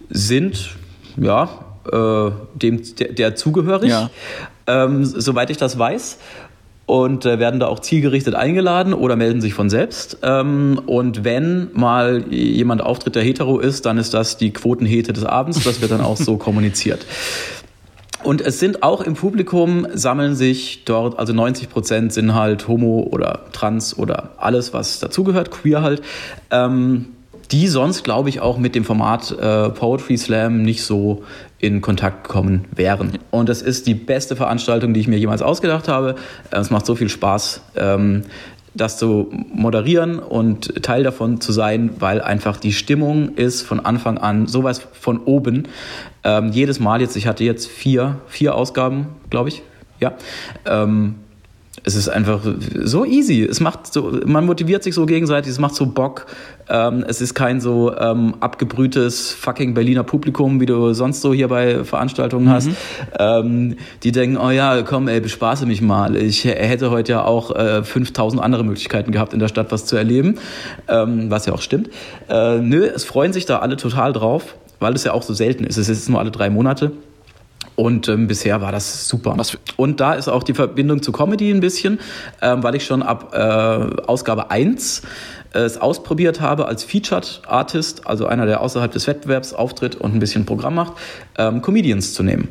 [0.08, 0.70] sind
[1.16, 1.48] ja
[1.90, 4.10] äh, dem der, der zugehörig, ja.
[4.66, 6.18] ähm, soweit ich das weiß
[6.86, 10.18] und äh, werden da auch zielgerichtet eingeladen oder melden sich von selbst.
[10.22, 15.24] Ähm, und wenn mal jemand auftritt, der hetero ist, dann ist das die Quotenhete des
[15.24, 15.64] Abends.
[15.64, 17.04] Das wird dann auch so kommuniziert.
[18.26, 23.06] Und es sind auch im Publikum sammeln sich dort, also 90 Prozent sind halt homo
[23.08, 26.02] oder trans oder alles, was dazugehört, queer halt.
[26.50, 27.06] Ähm,
[27.52, 31.22] die sonst, glaube ich, auch mit dem Format äh, Poetry Slam nicht so
[31.60, 33.16] in Kontakt gekommen wären.
[33.30, 36.16] Und es ist die beste Veranstaltung, die ich mir jemals ausgedacht habe.
[36.50, 38.24] Äh, es macht so viel Spaß, ähm,
[38.76, 44.18] das zu moderieren und Teil davon zu sein, weil einfach die Stimmung ist von Anfang
[44.18, 45.68] an sowas von oben.
[46.24, 49.62] Ähm, jedes Mal jetzt, ich hatte jetzt vier, vier Ausgaben, glaube ich.
[50.00, 50.14] Ja.
[50.66, 51.16] Ähm,
[51.86, 52.40] es ist einfach
[52.82, 53.44] so easy.
[53.44, 56.26] Es macht so, man motiviert sich so gegenseitig, es macht so Bock.
[56.68, 61.46] Ähm, es ist kein so ähm, abgebrühtes fucking Berliner Publikum, wie du sonst so hier
[61.46, 62.66] bei Veranstaltungen hast.
[62.66, 62.76] Mhm.
[63.20, 66.16] Ähm, die denken, oh ja, komm, ey, bespaße mich mal.
[66.16, 69.94] Ich hätte heute ja auch äh, 5000 andere Möglichkeiten gehabt, in der Stadt was zu
[69.94, 70.38] erleben,
[70.88, 71.90] ähm, was ja auch stimmt.
[72.28, 75.62] Äh, nö, es freuen sich da alle total drauf, weil es ja auch so selten
[75.62, 75.76] ist.
[75.76, 76.90] Es ist nur alle drei Monate.
[77.76, 79.36] Und ähm, bisher war das super.
[79.76, 82.00] Und da ist auch die Verbindung zu Comedy ein bisschen,
[82.40, 85.02] ähm, weil ich schon ab äh, Ausgabe 1
[85.52, 90.14] äh, es ausprobiert habe als Featured Artist, also einer, der außerhalb des Wettbewerbs auftritt und
[90.14, 90.94] ein bisschen Programm macht,
[91.38, 92.48] ähm, Comedians zu nehmen.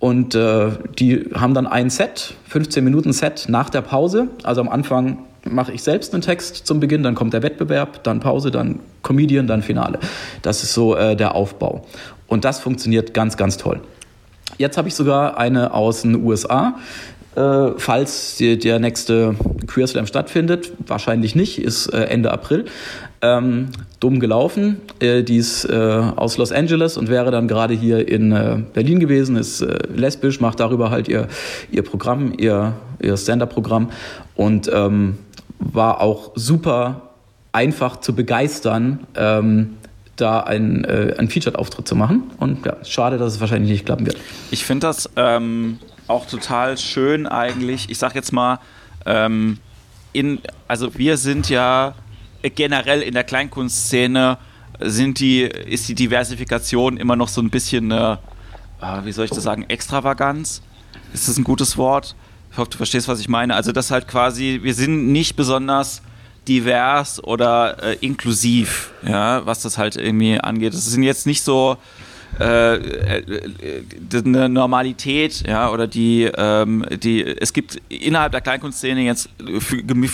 [0.00, 4.28] Und äh, die haben dann ein Set, 15 Minuten Set nach der Pause.
[4.44, 8.20] Also am Anfang mache ich selbst einen Text zum Beginn, dann kommt der Wettbewerb, dann
[8.20, 9.98] Pause, dann Comedian, dann Finale.
[10.42, 11.84] Das ist so äh, der Aufbau.
[12.26, 13.80] Und das funktioniert ganz, ganz toll.
[14.58, 16.74] Jetzt habe ich sogar eine aus den USA.
[17.36, 19.36] Äh, falls die, der nächste
[19.68, 22.64] Queer Slam stattfindet, wahrscheinlich nicht, ist äh, Ende April.
[23.22, 23.68] Ähm,
[24.00, 24.80] dumm gelaufen.
[24.98, 28.98] Äh, die ist äh, aus Los Angeles und wäre dann gerade hier in äh, Berlin
[28.98, 31.28] gewesen, ist äh, lesbisch, macht darüber halt ihr,
[31.70, 33.90] ihr Programm, ihr, ihr Stand-up-Programm
[34.34, 35.18] und ähm,
[35.60, 37.02] war auch super
[37.52, 39.06] einfach zu begeistern.
[39.14, 39.77] Ähm,
[40.20, 42.30] da einen, äh, einen Featured-Auftritt zu machen.
[42.38, 44.16] Und ja, schade, dass es wahrscheinlich nicht klappen wird.
[44.50, 47.90] Ich finde das ähm, auch total schön eigentlich.
[47.90, 48.60] Ich sag jetzt mal,
[49.06, 49.58] ähm,
[50.12, 51.94] in, also wir sind ja
[52.42, 54.38] generell in der Kleinkunstszene
[54.80, 58.18] sind die, ist die Diversifikation immer noch so ein bisschen eine,
[58.80, 60.62] äh, wie soll ich das sagen, Extravaganz?
[61.12, 62.14] Ist das ein gutes Wort?
[62.52, 63.54] Ich hoffe, du verstehst, was ich meine.
[63.54, 66.02] Also das halt quasi, wir sind nicht besonders
[66.48, 70.74] divers oder äh, inklusiv, ja, was das halt irgendwie angeht.
[70.74, 71.76] Das sind jetzt nicht so
[72.40, 73.22] äh, äh,
[74.24, 79.28] eine Normalität, ja, oder die, ähm, die, es gibt innerhalb der Kleinkunstszene jetzt,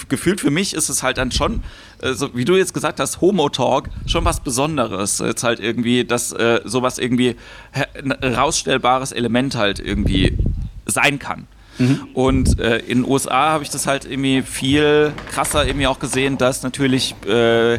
[0.08, 1.62] gefühlt für mich ist es halt dann schon,
[2.00, 5.18] äh, so wie du jetzt gesagt hast, Homo-Talk, schon was Besonderes.
[5.18, 7.36] Jetzt halt irgendwie, dass äh, sowas irgendwie
[7.72, 10.38] ein rausstellbares Element halt irgendwie
[10.86, 11.46] sein kann.
[11.78, 12.08] Mhm.
[12.14, 16.38] Und äh, in den USA habe ich das halt irgendwie viel krasser irgendwie auch gesehen,
[16.38, 17.78] dass natürlich äh,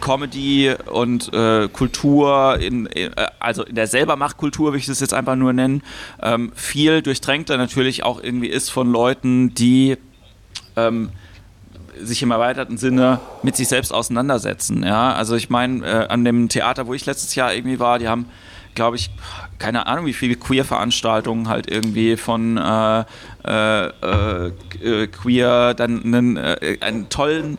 [0.00, 3.10] Comedy und äh, Kultur, in, äh,
[3.40, 5.82] also in der Selbermachtkultur, will ich das jetzt einfach nur nennen,
[6.22, 9.96] ähm, viel durchtränkter natürlich auch irgendwie ist von Leuten, die
[10.76, 11.10] ähm,
[12.00, 14.84] sich im erweiterten Sinne mit sich selbst auseinandersetzen.
[14.84, 15.14] Ja?
[15.14, 18.26] Also ich meine, äh, an dem Theater, wo ich letztes Jahr irgendwie war, die haben
[18.78, 19.10] glaube ich,
[19.58, 23.04] keine Ahnung, wie viele Queer-Veranstaltungen halt irgendwie von äh,
[23.44, 27.58] äh, äh, Queer, dann einen, äh, einen tollen,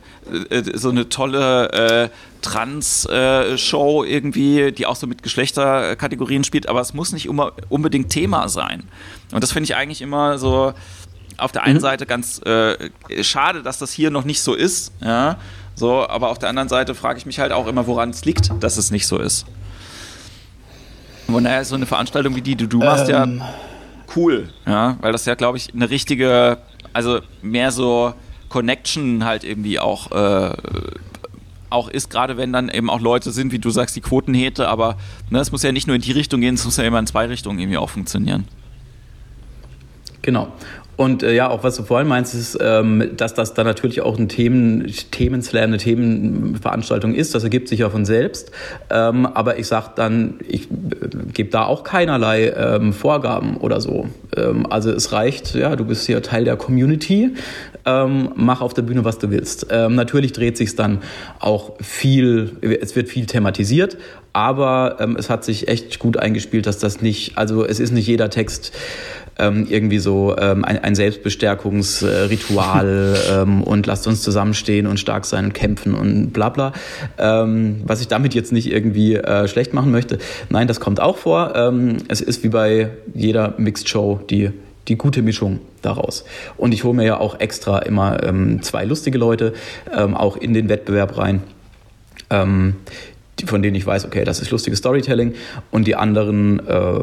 [0.49, 2.09] äh, so eine tolle äh,
[2.41, 8.47] Trans-Show irgendwie, die auch so mit Geschlechterkategorien spielt, aber es muss nicht immer unbedingt Thema
[8.47, 8.83] sein.
[9.33, 10.73] Und das finde ich eigentlich immer so
[11.37, 11.81] auf der einen mhm.
[11.81, 12.41] Seite ganz
[13.21, 15.37] schade, dass das hier noch nicht so ist, ja.
[15.75, 18.51] So, aber auf der anderen Seite frage ich mich halt auch immer, woran es liegt,
[18.61, 19.45] dass es nicht so ist.
[21.31, 23.37] Von daher ist so eine Veranstaltung wie die, die du machst, ähm.
[23.39, 23.49] ja
[24.15, 26.57] cool, ja, weil das ja, glaube ich, eine richtige,
[26.93, 28.13] also mehr so
[28.49, 30.53] Connection halt irgendwie auch, äh,
[31.69, 34.97] auch ist, gerade wenn dann eben auch Leute sind, wie du sagst, die Quotenhete, aber
[35.29, 37.07] ne, es muss ja nicht nur in die Richtung gehen, es muss ja immer in
[37.07, 38.45] zwei Richtungen irgendwie auch funktionieren.
[40.21, 40.51] Genau.
[40.99, 44.19] Und äh, ja, auch was du vorhin meinst, ist, ähm, dass das dann natürlich auch
[44.19, 47.33] ein Themen, Themenslam, eine Themenveranstaltung ist.
[47.33, 48.51] Das ergibt sich ja von selbst.
[48.89, 54.09] Ähm, aber ich sage dann, ich äh, gebe da auch keinerlei ähm, Vorgaben oder so.
[54.35, 57.33] Ähm, also es reicht, ja, du bist hier Teil der Community,
[57.85, 59.67] ähm, mach auf der Bühne, was du willst.
[59.71, 60.99] Ähm, natürlich dreht sich dann
[61.39, 63.97] auch viel, es wird viel thematisiert,
[64.33, 68.07] aber ähm, es hat sich echt gut eingespielt, dass das nicht, also es ist nicht
[68.07, 68.73] jeder Text
[69.39, 75.45] ähm, irgendwie so ähm, ein, ein Selbstbestärkungsritual ähm, und lasst uns zusammenstehen und stark sein
[75.45, 76.73] und kämpfen und bla bla.
[77.17, 80.19] Ähm, was ich damit jetzt nicht irgendwie äh, schlecht machen möchte.
[80.49, 81.53] Nein, das kommt auch vor.
[81.55, 84.51] Ähm, es ist wie bei jeder Mixed Show die
[84.87, 86.25] die gute Mischung daraus.
[86.57, 89.53] Und ich hole mir ja auch extra immer ähm, zwei lustige Leute
[89.95, 91.43] ähm, auch in den Wettbewerb rein,
[92.29, 92.75] ähm,
[93.47, 95.33] von denen ich weiß, okay, das ist lustiges Storytelling
[95.71, 96.99] und die anderen äh,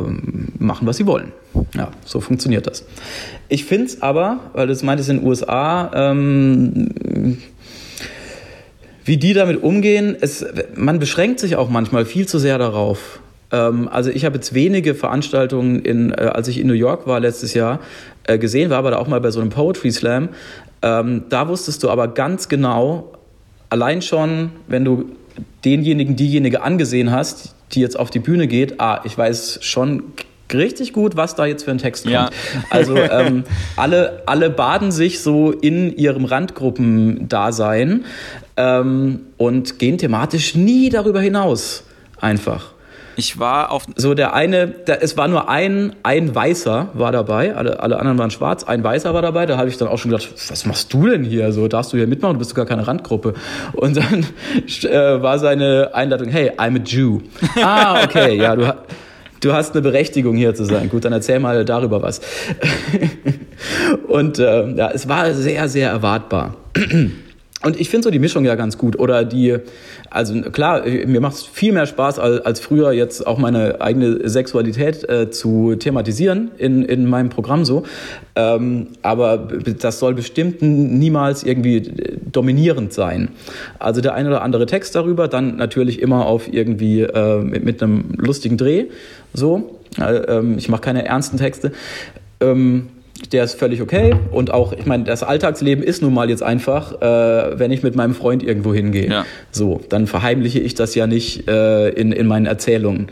[0.59, 1.33] machen, was sie wollen.
[1.75, 2.85] Ja, so funktioniert das.
[3.49, 7.39] Ich finde es aber, weil du es meintest in den USA, ähm,
[9.05, 13.21] wie die damit umgehen, es, man beschränkt sich auch manchmal viel zu sehr darauf.
[13.53, 17.21] Ähm, also ich habe jetzt wenige Veranstaltungen, in, äh, als ich in New York war
[17.21, 17.81] letztes Jahr,
[18.25, 20.31] äh, gesehen, war aber da auch mal bei so einem Poetry Slam.
[20.83, 23.13] Ähm, da wusstest du aber ganz genau,
[23.71, 25.07] allein schon, wenn du
[25.65, 30.05] denjenigen, diejenige angesehen hast, die jetzt auf die Bühne geht, ah, ich weiß schon
[30.53, 32.15] richtig gut, was da jetzt für ein Text kommt.
[32.15, 32.31] Ja.
[32.71, 33.45] Also ähm,
[33.77, 38.05] alle, alle baden sich so in ihrem Randgruppendasein
[38.57, 41.85] ähm, und gehen thematisch nie darüber hinaus.
[42.21, 42.76] Einfach.
[43.17, 43.87] Ich war auf.
[43.97, 48.19] So, der eine, der, es war nur ein, ein Weißer war dabei, alle, alle anderen
[48.19, 49.47] waren schwarz, ein Weißer war dabei.
[49.47, 51.51] Da habe ich dann auch schon gedacht, was machst du denn hier?
[51.53, 52.35] So, darfst du hier mitmachen?
[52.35, 53.33] Du bist gar keine Randgruppe.
[53.73, 54.27] Und dann
[54.83, 57.21] äh, war seine Einladung, hey, I'm a Jew.
[57.63, 58.75] ah, okay, ja, du,
[59.41, 60.91] du hast eine Berechtigung hier zu sein.
[60.91, 62.21] Gut, dann erzähl mal darüber was.
[64.09, 66.55] Und äh, ja, es war sehr, sehr erwartbar.
[67.67, 68.97] Und ich finde so die Mischung ja ganz gut.
[68.97, 69.57] Oder die,
[70.09, 74.29] also klar, mir macht es viel mehr Spaß als, als früher jetzt auch meine eigene
[74.29, 77.83] Sexualität äh, zu thematisieren in, in meinem Programm so.
[78.37, 79.49] Ähm, aber
[79.81, 81.91] das soll bestimmt niemals irgendwie
[82.31, 83.31] dominierend sein.
[83.81, 87.83] Also der ein oder andere Text darüber, dann natürlich immer auf irgendwie äh, mit, mit,
[87.83, 88.85] einem lustigen Dreh.
[89.35, 89.81] So.
[89.99, 91.73] Äh, ähm, ich mache keine ernsten Texte.
[92.41, 92.91] Ähm,
[93.33, 94.15] der ist völlig okay.
[94.31, 97.97] Und auch, ich meine, das Alltagsleben ist nun mal jetzt einfach, äh, wenn ich mit
[97.97, 99.09] meinem Freund irgendwo hingehe.
[99.09, 99.25] Ja.
[99.51, 103.09] So, dann verheimliche ich das ja nicht äh, in, in meinen Erzählungen.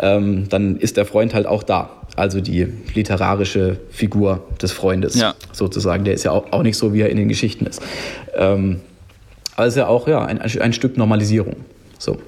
[0.00, 1.90] Ähm, dann ist der Freund halt auch da.
[2.16, 5.34] Also die literarische Figur des Freundes ja.
[5.52, 6.04] sozusagen.
[6.04, 7.82] Der ist ja auch, auch nicht so, wie er in den Geschichten ist.
[8.36, 8.80] Ähm,
[9.56, 11.56] also ja auch ja, ein, ein Stück Normalisierung.
[11.98, 12.18] So.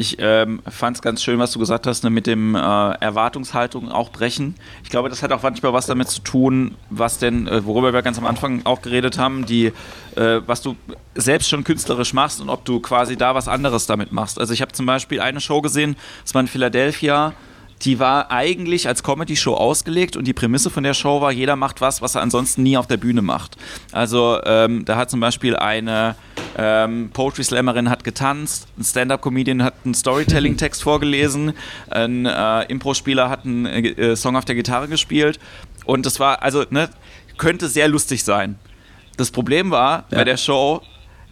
[0.00, 3.90] Ich ähm, fand es ganz schön, was du gesagt hast, ne, mit dem äh, Erwartungshaltung
[3.90, 4.54] auch brechen.
[4.84, 8.02] Ich glaube, das hat auch manchmal was damit zu tun, was denn, äh, worüber wir
[8.02, 9.72] ganz am Anfang auch geredet haben, die,
[10.14, 10.76] äh, was du
[11.16, 14.38] selbst schon künstlerisch machst und ob du quasi da was anderes damit machst.
[14.38, 17.34] Also ich habe zum Beispiel eine Show gesehen, das war in Philadelphia,
[17.82, 21.80] die war eigentlich als Comedy-Show ausgelegt und die Prämisse von der Show war, jeder macht
[21.80, 23.56] was, was er ansonsten nie auf der Bühne macht.
[23.92, 26.16] Also ähm, da hat zum Beispiel eine
[26.56, 31.52] ähm, Poetry Slammerin hat getanzt, ein Stand-Up-Comedian hat einen Storytelling-Text vorgelesen,
[31.90, 35.38] ein äh, Impro-Spieler hat einen äh, Song auf der Gitarre gespielt
[35.84, 36.90] und das war, also, ne,
[37.36, 38.58] könnte sehr lustig sein.
[39.16, 40.18] Das Problem war ja.
[40.18, 40.82] bei der Show,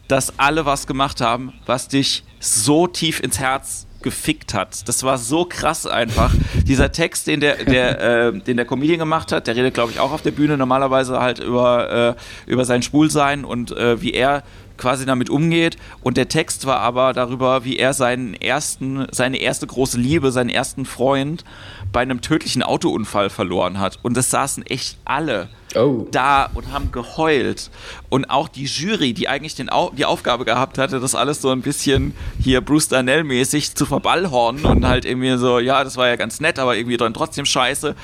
[0.09, 4.89] dass alle was gemacht haben, was dich so tief ins Herz gefickt hat.
[4.89, 6.33] Das war so krass einfach.
[6.63, 9.99] Dieser Text, den der, der, äh, den der Comedian gemacht hat, der redet, glaube ich,
[9.99, 14.45] auch auf der Bühne normalerweise halt über, äh, über sein Schwulsein und äh, wie er
[14.77, 15.77] quasi damit umgeht.
[16.03, 20.51] Und der Text war aber darüber, wie er seinen ersten, seine erste große Liebe, seinen
[20.51, 21.45] ersten Freund
[21.93, 23.99] bei einem tödlichen Autounfall verloren hat.
[24.03, 26.07] Und das saßen echt alle oh.
[26.11, 27.71] da und haben geheult.
[28.09, 31.51] Und auch die Jury, die eigentlich den Au die Aufgabe gehabt hatte, das alles so
[31.51, 36.17] ein bisschen hier Bruce Darnell-mäßig zu verballhornen und halt irgendwie so, ja, das war ja
[36.17, 37.95] ganz nett, aber irgendwie dann trotzdem scheiße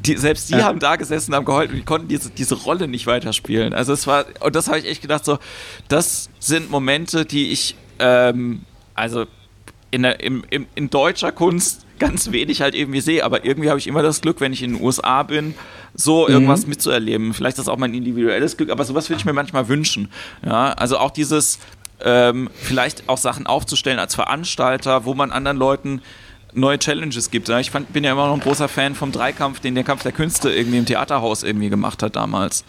[0.00, 0.64] die, selbst die ja.
[0.64, 3.74] haben da gesessen, haben geheult und die konnten diese, diese Rolle nicht weiterspielen.
[3.74, 5.38] Also es war, und das habe ich echt gedacht, so,
[5.88, 8.62] das sind Momente, die ich, ähm,
[8.94, 9.26] also
[9.90, 13.78] in, der, im, im, in deutscher Kunst ganz wenig halt irgendwie sehe, aber irgendwie habe
[13.78, 15.54] ich immer das Glück, wenn ich in den USA bin,
[15.94, 16.32] so mhm.
[16.32, 16.70] irgendwas mhm.
[16.70, 17.34] mitzuerleben.
[17.34, 20.08] Vielleicht ist das auch mein individuelles Glück, aber sowas würde ich mir manchmal wünschen.
[20.44, 21.60] Ja, also auch dieses,
[22.04, 26.02] ähm, vielleicht auch Sachen aufzustellen als Veranstalter, wo man anderen Leuten
[26.54, 27.48] neue Challenges gibt.
[27.48, 30.12] Ich fand, bin ja immer noch ein großer Fan vom Dreikampf, den der Kampf der
[30.12, 32.64] Künste irgendwie im Theaterhaus irgendwie gemacht hat damals.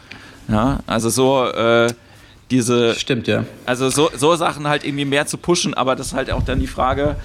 [0.47, 1.93] Ja, also so äh,
[2.51, 2.95] diese.
[2.95, 3.45] Stimmt, ja.
[3.65, 6.59] Also so, so Sachen halt irgendwie mehr zu pushen, aber das ist halt auch dann
[6.59, 7.15] die Frage,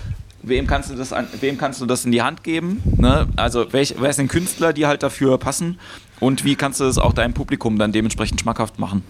[0.43, 2.83] wem kannst du das an, wem kannst du das in die Hand geben?
[2.97, 3.27] Ne?
[3.37, 5.79] Also welch, wer sind Künstler, die halt dafür passen?
[6.21, 9.05] Und wie kannst du das auch deinem Publikum dann dementsprechend schmackhaft machen?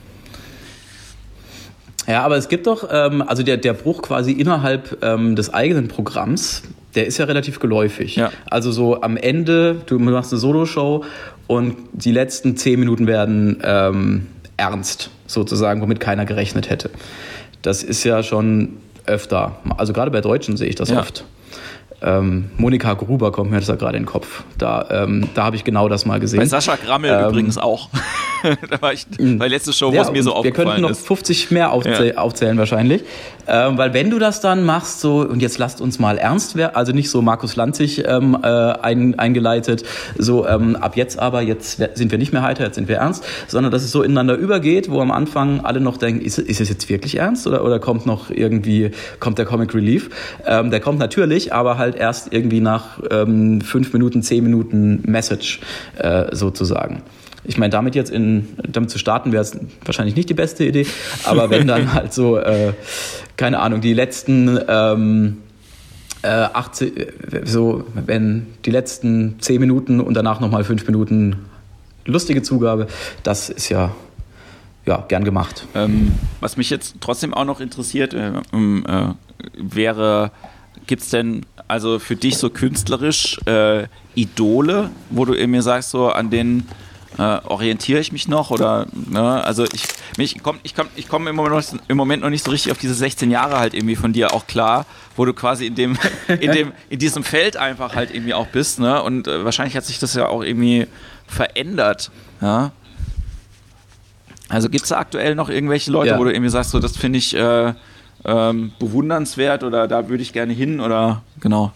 [2.08, 5.88] Ja, aber es gibt doch, ähm, also der, der Bruch quasi innerhalb ähm, des eigenen
[5.88, 6.62] Programms,
[6.94, 8.16] der ist ja relativ geläufig.
[8.16, 8.32] Ja.
[8.50, 11.04] Also so am Ende, du machst eine Soloshow
[11.46, 16.90] und die letzten zehn Minuten werden ähm, ernst, sozusagen, womit keiner gerechnet hätte.
[17.60, 19.56] Das ist ja schon öfter.
[19.76, 21.00] Also gerade bei Deutschen sehe ich das ja.
[21.00, 21.24] oft.
[22.00, 24.44] Ähm, Monika Gruber kommt mir das ja gerade in den Kopf.
[24.56, 26.38] Da, ähm, da habe ich genau das mal gesehen.
[26.38, 27.88] Bei Sascha Grammel ähm, übrigens auch.
[28.70, 30.74] da war ich bei letzte Show, wo ja, es mir so aufgefallen ist.
[30.76, 32.18] Wir könnten noch 50 mehr aufzäh ja.
[32.18, 33.02] aufzählen wahrscheinlich.
[33.48, 36.76] Ähm, weil wenn du das dann machst, so, und jetzt lasst uns mal ernst werden,
[36.76, 39.84] also nicht so Markus Lanzig ähm, äh, ein, eingeleitet,
[40.18, 43.24] so ähm, ab jetzt aber, jetzt sind wir nicht mehr heiter, jetzt sind wir ernst,
[43.46, 46.68] sondern dass es so ineinander übergeht, wo am Anfang alle noch denken, ist, ist es
[46.68, 50.10] jetzt wirklich ernst oder, oder kommt noch irgendwie, kommt der Comic Relief?
[50.46, 55.60] Ähm, der kommt natürlich, aber halt erst irgendwie nach ähm, fünf Minuten, zehn Minuten Message
[55.96, 57.02] äh, sozusagen.
[57.44, 60.86] Ich meine, damit jetzt in, damit zu starten wäre es wahrscheinlich nicht die beste Idee,
[61.24, 62.74] aber wenn dann halt so, äh,
[63.36, 65.38] keine Ahnung, die letzten ähm,
[66.22, 66.92] äh, 18,
[67.44, 71.36] so, wenn die letzten 10 Minuten und danach nochmal 5 Minuten
[72.04, 72.88] lustige Zugabe,
[73.22, 73.94] das ist ja,
[74.86, 75.66] ja gern gemacht.
[75.74, 79.14] Ähm, was mich jetzt trotzdem auch noch interessiert, äh, äh,
[79.56, 80.32] wäre,
[80.86, 86.08] gibt es denn also für dich so künstlerisch äh, Idole, wo du mir sagst, so
[86.08, 86.66] an denen
[87.18, 89.84] äh, orientiere ich mich noch oder ne, also ich
[90.16, 92.72] mich komm, ich komme ich komm im, Moment noch, im Moment noch nicht so richtig
[92.72, 95.98] auf diese 16 Jahre halt irgendwie von dir auch klar, wo du quasi in dem
[96.40, 99.02] in dem in diesem Feld einfach halt irgendwie auch bist, ne?
[99.02, 100.86] Und äh, wahrscheinlich hat sich das ja auch irgendwie
[101.26, 102.10] verändert,
[102.40, 102.72] ja.
[104.48, 106.18] Also gibt es da aktuell noch irgendwelche Leute, ja.
[106.18, 107.74] wo du irgendwie sagst, so das finde ich äh,
[108.24, 111.72] ähm, bewundernswert oder da würde ich gerne hin oder genau.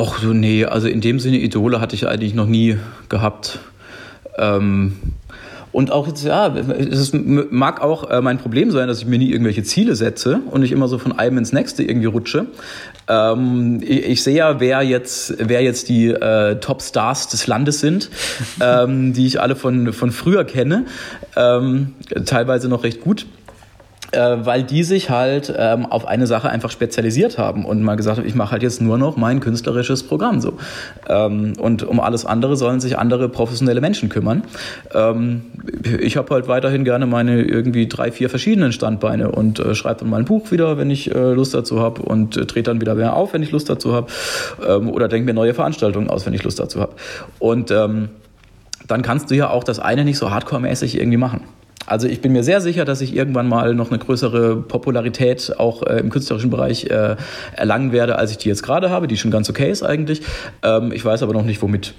[0.00, 2.78] Ach so, nee, also in dem Sinne Idole hatte ich eigentlich noch nie
[3.08, 3.58] gehabt.
[4.36, 4.96] Ähm,
[5.72, 9.30] und auch jetzt, ja, es mag auch äh, mein Problem sein, dass ich mir nie
[9.30, 12.46] irgendwelche Ziele setze und ich immer so von einem ins nächste irgendwie rutsche.
[13.06, 18.08] Ähm, ich, ich, sehe ja, wer jetzt, wer jetzt die äh, Top-Stars des Landes sind,
[18.60, 20.86] ähm, die ich alle von, von früher kenne,
[21.36, 23.26] ähm, teilweise noch recht gut
[24.16, 28.26] weil die sich halt ähm, auf eine Sache einfach spezialisiert haben und mal gesagt haben,
[28.26, 30.54] ich mache halt jetzt nur noch mein künstlerisches Programm so.
[31.08, 34.44] Ähm, und um alles andere sollen sich andere professionelle Menschen kümmern.
[34.94, 35.42] Ähm,
[36.00, 40.10] ich habe halt weiterhin gerne meine irgendwie drei, vier verschiedenen Standbeine und äh, schreibe dann
[40.10, 42.94] mal ein Buch wieder, wenn ich äh, Lust dazu habe und äh, trete dann wieder
[42.94, 44.06] mehr auf, wenn ich Lust dazu habe
[44.66, 46.94] ähm, oder denke mir neue Veranstaltungen aus, wenn ich Lust dazu habe.
[47.38, 48.08] Und ähm,
[48.86, 51.42] dann kannst du ja auch das eine nicht so hardcore-mäßig irgendwie machen.
[51.86, 55.82] Also ich bin mir sehr sicher, dass ich irgendwann mal noch eine größere Popularität auch
[55.82, 57.16] äh, im künstlerischen Bereich äh,
[57.52, 60.20] erlangen werde, als ich die jetzt gerade habe, die schon ganz okay ist eigentlich.
[60.62, 61.94] Ähm, ich weiß aber noch nicht, womit.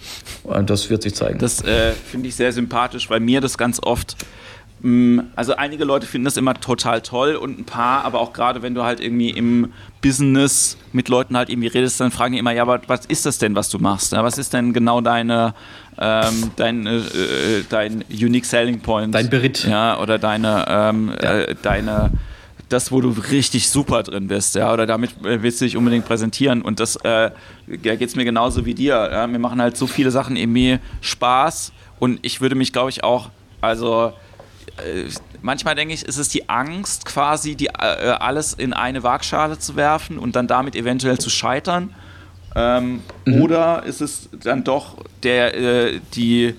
[0.66, 1.40] Das wird sich zeigen.
[1.40, 4.16] Das äh, finde ich sehr sympathisch, weil mir das ganz oft
[4.82, 8.62] mm, also einige Leute finden das immer total toll und ein paar, aber auch gerade
[8.62, 12.52] wenn du halt irgendwie im Business mit Leuten halt irgendwie redest, dann fragen die immer,
[12.52, 14.12] ja, aber was ist das denn, was du machst?
[14.12, 15.54] Was ist denn genau deine
[16.00, 19.14] ähm, dein, äh, äh, dein Unique Selling Point.
[19.14, 19.66] Dein Beritt.
[19.66, 21.40] Ja, oder deine, ähm, ja.
[21.40, 22.12] äh, deine
[22.70, 26.06] das, wo du richtig super drin bist, ja, oder damit äh, willst du dich unbedingt
[26.06, 26.62] präsentieren.
[26.62, 27.32] Und das äh,
[27.68, 29.10] geht es mir genauso wie dir.
[29.12, 29.28] Ja?
[29.28, 33.30] Mir machen halt so viele Sachen irgendwie Spaß und ich würde mich, glaube ich, auch,
[33.60, 34.14] also
[34.78, 35.06] äh,
[35.42, 39.76] manchmal denke ich, ist es die Angst, quasi die, äh, alles in eine Waagschale zu
[39.76, 41.94] werfen und dann damit eventuell zu scheitern.
[42.56, 43.42] Ähm, mhm.
[43.42, 46.56] Oder ist es dann doch der, äh, die,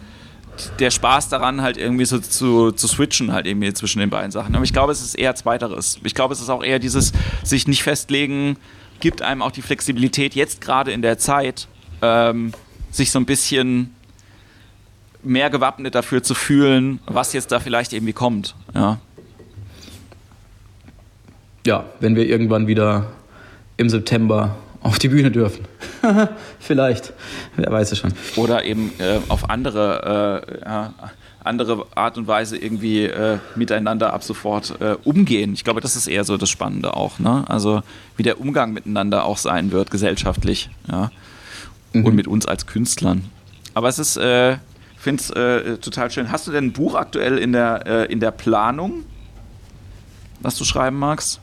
[0.78, 4.54] der Spaß daran, halt irgendwie so zu, zu switchen, halt irgendwie zwischen den beiden Sachen.
[4.54, 5.98] Aber ich glaube, es ist eher Zweiteres.
[6.04, 7.12] Ich glaube, es ist auch eher dieses
[7.42, 8.56] sich nicht festlegen,
[9.00, 11.66] gibt einem auch die Flexibilität, jetzt gerade in der Zeit,
[12.02, 12.52] ähm,
[12.90, 13.94] sich so ein bisschen
[15.22, 18.54] mehr gewappnet dafür zu fühlen, was jetzt da vielleicht irgendwie kommt.
[18.74, 18.98] Ja,
[21.66, 23.06] ja wenn wir irgendwann wieder
[23.76, 25.66] im September auf die Bühne dürfen.
[26.58, 27.12] Vielleicht,
[27.56, 28.12] wer weiß es schon.
[28.36, 30.94] Oder eben äh, auf andere, äh, ja,
[31.44, 35.52] andere Art und Weise irgendwie äh, miteinander ab sofort äh, umgehen.
[35.52, 37.18] Ich glaube, das ist eher so das Spannende auch.
[37.18, 37.44] Ne?
[37.48, 37.82] Also
[38.16, 40.70] wie der Umgang miteinander auch sein wird, gesellschaftlich.
[40.90, 41.10] Ja?
[41.92, 42.06] Mhm.
[42.06, 43.24] Und mit uns als Künstlern.
[43.74, 44.58] Aber es ist, äh, ich
[45.00, 46.32] finde es äh, total schön.
[46.32, 49.04] Hast du denn ein Buch aktuell in der, in der Planung,
[50.40, 51.40] was du schreiben magst?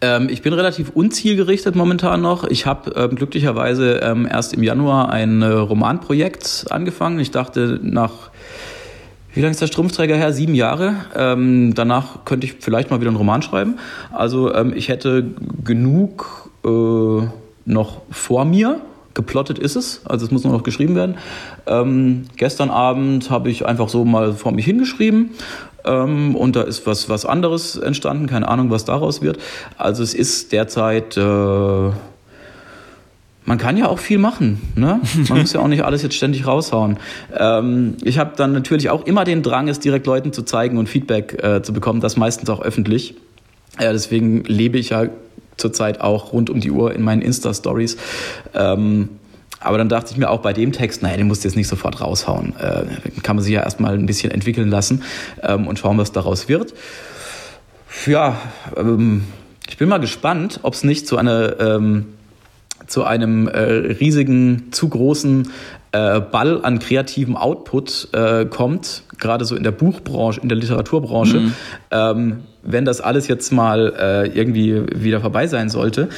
[0.00, 2.44] Ähm, ich bin relativ unzielgerichtet momentan noch.
[2.44, 7.18] Ich habe ähm, glücklicherweise ähm, erst im Januar ein äh, Romanprojekt angefangen.
[7.18, 8.30] Ich dachte nach
[9.34, 10.32] wie lange ist der Strumpfträger her?
[10.32, 10.96] Sieben Jahre.
[11.14, 13.76] Ähm, danach könnte ich vielleicht mal wieder einen Roman schreiben.
[14.10, 15.24] Also ähm, ich hätte
[15.64, 17.20] genug äh,
[17.64, 18.80] noch vor mir.
[19.14, 21.16] Geplottet ist es, also es muss nur noch geschrieben werden.
[21.66, 25.30] Ähm, gestern Abend habe ich einfach so mal vor mich hingeschrieben
[25.84, 29.38] ähm, und da ist was, was anderes entstanden, keine Ahnung, was daraus wird.
[29.76, 31.16] Also es ist derzeit...
[31.16, 31.90] Äh,
[33.48, 34.60] man kann ja auch viel machen.
[34.74, 35.00] Ne?
[35.30, 36.98] Man muss ja auch nicht alles jetzt ständig raushauen.
[37.34, 40.86] Ähm, ich habe dann natürlich auch immer den Drang, es direkt Leuten zu zeigen und
[40.86, 43.14] Feedback äh, zu bekommen, das meistens auch öffentlich.
[43.80, 45.06] Ja, deswegen lebe ich ja
[45.56, 47.96] zurzeit auch rund um die Uhr in meinen Insta-Stories.
[48.54, 49.08] Ähm,
[49.60, 51.68] aber dann dachte ich mir auch bei dem Text, naja, den musst du jetzt nicht
[51.68, 52.54] sofort raushauen.
[52.56, 55.02] Äh, kann man sich ja erstmal ein bisschen entwickeln lassen
[55.42, 56.74] ähm, und schauen, was daraus wird.
[58.06, 58.36] Ja,
[58.76, 59.24] ähm,
[59.68, 62.06] ich bin mal gespannt, ob es nicht zu einer ähm,
[62.86, 65.50] zu einem äh, riesigen, zu großen
[65.92, 71.40] äh, Ball an kreativem Output äh, kommt, gerade so in der Buchbranche, in der Literaturbranche,
[71.40, 71.54] mhm.
[71.90, 76.08] ähm, wenn das alles jetzt mal äh, irgendwie wieder vorbei sein sollte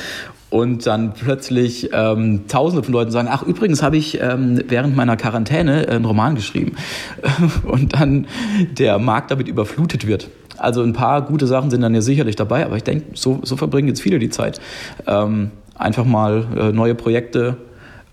[0.51, 5.17] und dann plötzlich ähm, Tausende von Leuten sagen, ach übrigens habe ich ähm, während meiner
[5.17, 6.75] Quarantäne einen Roman geschrieben
[7.65, 8.27] und dann
[8.73, 10.29] der Markt damit überflutet wird.
[10.59, 13.57] Also ein paar gute Sachen sind dann ja sicherlich dabei, aber ich denke, so, so
[13.57, 14.61] verbringen jetzt viele die Zeit.
[15.07, 17.57] Ähm, einfach mal äh, neue Projekte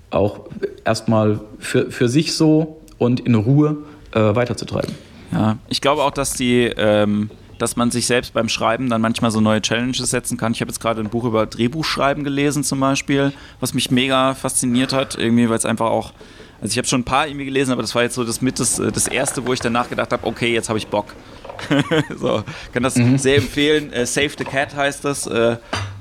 [0.09, 0.41] auch
[0.85, 3.77] erstmal für, für sich so und in Ruhe
[4.13, 4.93] äh, weiterzutreiben.
[5.33, 9.31] Ja, ich glaube auch, dass die, ähm, dass man sich selbst beim Schreiben dann manchmal
[9.31, 10.51] so neue Challenges setzen kann.
[10.51, 14.93] Ich habe jetzt gerade ein Buch über Drehbuchschreiben gelesen zum Beispiel, was mich mega fasziniert
[14.93, 16.13] hat, irgendwie, weil es einfach auch
[16.59, 18.59] also ich habe schon ein paar irgendwie gelesen, aber das war jetzt so das mit
[18.59, 21.13] das, das erste, wo ich danach gedacht habe, okay, jetzt habe ich Bock.
[22.17, 22.43] so,
[22.73, 23.17] kann das mhm.
[23.17, 23.91] sehr empfehlen.
[23.93, 25.27] Äh, Save the Cat heißt das.
[25.27, 25.57] Äh,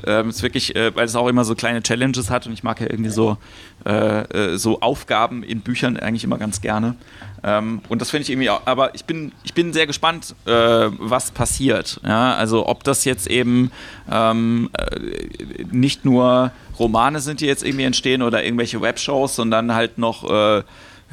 [0.07, 2.81] ähm, ist wirklich, äh, weil es auch immer so kleine Challenges hat und ich mag
[2.81, 3.39] ja irgendwie so,
[3.87, 6.97] äh, äh, so Aufgaben in Büchern eigentlich immer ganz gerne.
[7.45, 10.51] Ähm, und das finde ich irgendwie auch, aber ich bin, ich bin sehr gespannt, äh,
[10.51, 12.01] was passiert.
[12.05, 12.35] Ja?
[12.35, 13.71] Also ob das jetzt eben
[14.11, 19.99] ähm, äh, nicht nur Romane sind, die jetzt irgendwie entstehen oder irgendwelche Webshows, sondern halt
[19.99, 20.63] noch äh,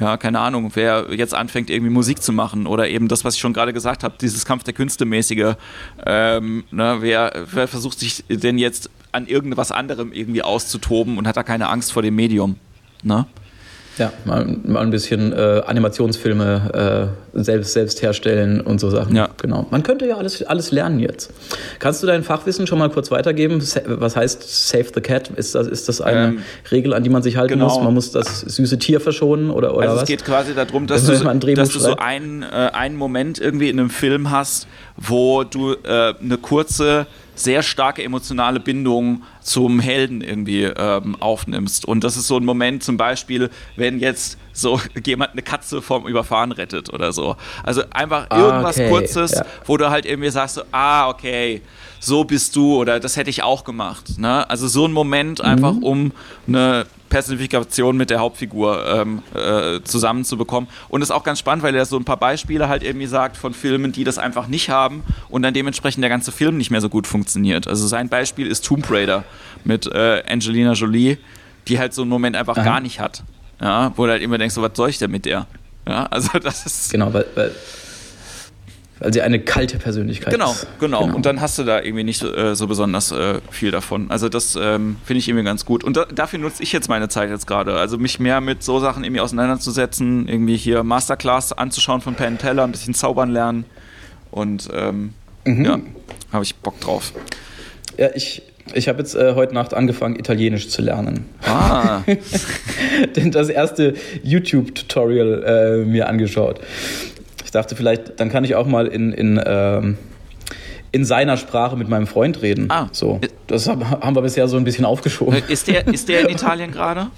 [0.00, 3.40] ja, keine Ahnung, wer jetzt anfängt, irgendwie Musik zu machen oder eben das, was ich
[3.40, 5.54] schon gerade gesagt habe, dieses Kampf der Künste mäßige,
[6.04, 11.36] ähm, ne, wer, wer versucht sich denn jetzt an irgendwas anderem irgendwie auszutoben und hat
[11.36, 12.56] da keine Angst vor dem Medium,
[13.02, 13.26] ne?
[13.98, 19.14] Ja, mal, mal ein bisschen äh, Animationsfilme äh, selbst, selbst herstellen und so Sachen.
[19.14, 19.28] Ja.
[19.40, 19.66] Genau.
[19.70, 21.32] Man könnte ja alles, alles lernen jetzt.
[21.78, 23.62] Kannst du dein Fachwissen schon mal kurz weitergeben?
[23.86, 25.28] Was heißt Save the Cat?
[25.30, 26.38] Ist das, ist das eine ähm,
[26.70, 27.66] Regel, an die man sich halten genau.
[27.66, 27.82] muss?
[27.82, 30.02] Man muss das süße Tier verschonen oder, oder also was?
[30.02, 31.12] Es geht quasi darum, dass, du,
[31.54, 34.66] dass du so einen, äh, einen Moment irgendwie in einem Film hast,
[34.96, 41.84] wo du äh, eine kurze sehr starke emotionale Bindung zum Helden irgendwie ähm, aufnimmst.
[41.84, 46.08] Und das ist so ein Moment, zum Beispiel, wenn jetzt so jemand eine Katze vom
[46.08, 47.36] Überfahren rettet oder so.
[47.62, 48.88] Also einfach ah, irgendwas okay.
[48.88, 49.44] Kurzes, ja.
[49.66, 51.60] wo du halt irgendwie sagst, so, ah, okay,
[52.00, 54.18] so bist du oder das hätte ich auch gemacht.
[54.18, 54.48] Ne?
[54.48, 55.82] Also so ein Moment einfach, mhm.
[55.82, 56.12] um
[56.48, 60.68] eine Personifikation mit der Hauptfigur ähm, äh, zusammenzubekommen.
[60.88, 63.36] Und das ist auch ganz spannend, weil er so ein paar Beispiele halt irgendwie sagt
[63.36, 66.80] von Filmen, die das einfach nicht haben und dann dementsprechend der ganze Film nicht mehr
[66.80, 67.68] so gut funktioniert.
[67.68, 69.24] Also sein Beispiel ist Tomb Raider
[69.64, 71.18] mit äh, Angelina Jolie,
[71.68, 72.64] die halt so einen Moment einfach Aha.
[72.64, 73.22] gar nicht hat.
[73.60, 75.46] Ja, wo du halt immer denkst, so, was soll ich denn mit der?
[75.88, 76.90] Ja, also das ist.
[76.90, 77.52] Genau, weil, weil
[79.00, 80.66] weil sie eine kalte Persönlichkeit genau, ist.
[80.78, 81.16] Genau, genau.
[81.16, 84.10] Und dann hast du da irgendwie nicht äh, so besonders äh, viel davon.
[84.10, 85.82] Also das ähm, finde ich irgendwie ganz gut.
[85.82, 87.74] Und da, dafür nutze ich jetzt meine Zeit jetzt gerade.
[87.74, 92.64] Also mich mehr mit so Sachen irgendwie auseinanderzusetzen, irgendwie hier Masterclass anzuschauen von Penn Teller,
[92.64, 93.64] ein bisschen zaubern lernen.
[94.30, 95.12] Und ähm,
[95.44, 95.64] mhm.
[95.64, 95.80] ja,
[96.32, 97.12] habe ich Bock drauf.
[97.98, 98.42] Ja, ich,
[98.74, 101.26] ich habe jetzt äh, heute Nacht angefangen, Italienisch zu lernen.
[101.42, 102.02] Ah.
[103.16, 106.60] Denn das erste YouTube-Tutorial äh, mir angeschaut
[107.54, 109.98] dachte vielleicht, dann kann ich auch mal in, in, ähm,
[110.92, 112.66] in seiner Sprache mit meinem Freund reden.
[112.70, 112.88] Ah.
[112.92, 113.20] So.
[113.46, 115.34] Das haben wir bisher so ein bisschen aufgeschoben.
[115.34, 117.08] Äh, ist der, ist der in Italien gerade?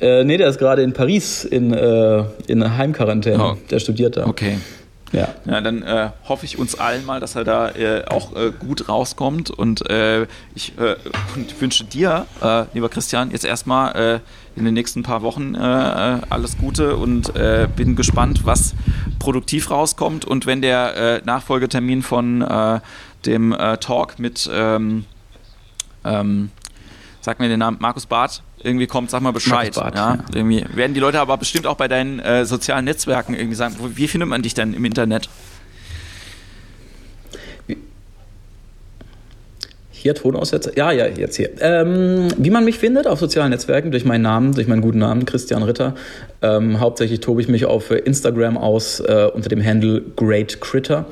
[0.00, 3.42] Äh, nee, der ist gerade in Paris in, äh, in Heimquarantäne.
[3.42, 3.56] Oh.
[3.70, 4.26] Der studiert da.
[4.26, 4.58] Okay.
[5.14, 5.28] Ja.
[5.44, 8.88] ja, dann äh, hoffe ich uns allen mal, dass er da äh, auch äh, gut
[8.88, 9.48] rauskommt.
[9.50, 10.96] Und äh, ich äh,
[11.36, 14.20] und wünsche dir, äh, lieber Christian, jetzt erstmal
[14.56, 17.32] in den nächsten paar Wochen alles Gute und
[17.76, 18.74] bin gespannt, was
[19.18, 20.24] produktiv rauskommt.
[20.24, 22.80] Und wenn der Nachfolgetermin von
[23.26, 25.04] dem Talk mit, ähm,
[26.04, 26.50] ähm,
[27.20, 29.74] sag mir den Namen, Markus Barth, irgendwie kommt, sag mal Bescheid.
[29.74, 30.14] Bart, ja?
[30.14, 30.24] ja?
[30.34, 34.08] Irgendwie werden die Leute aber bestimmt auch bei deinen äh, sozialen Netzwerken irgendwie sagen, wie
[34.08, 35.28] findet man dich denn im Internet?
[40.04, 40.76] Hier Tonaussetzer.
[40.76, 41.48] Ja, ja, jetzt hier.
[41.60, 45.24] Ähm, wie man mich findet auf sozialen Netzwerken, durch meinen Namen, durch meinen guten Namen,
[45.24, 45.94] Christian Ritter.
[46.42, 51.06] Ähm, hauptsächlich tobe ich mich auf Instagram aus äh, unter dem Handle Great Critter.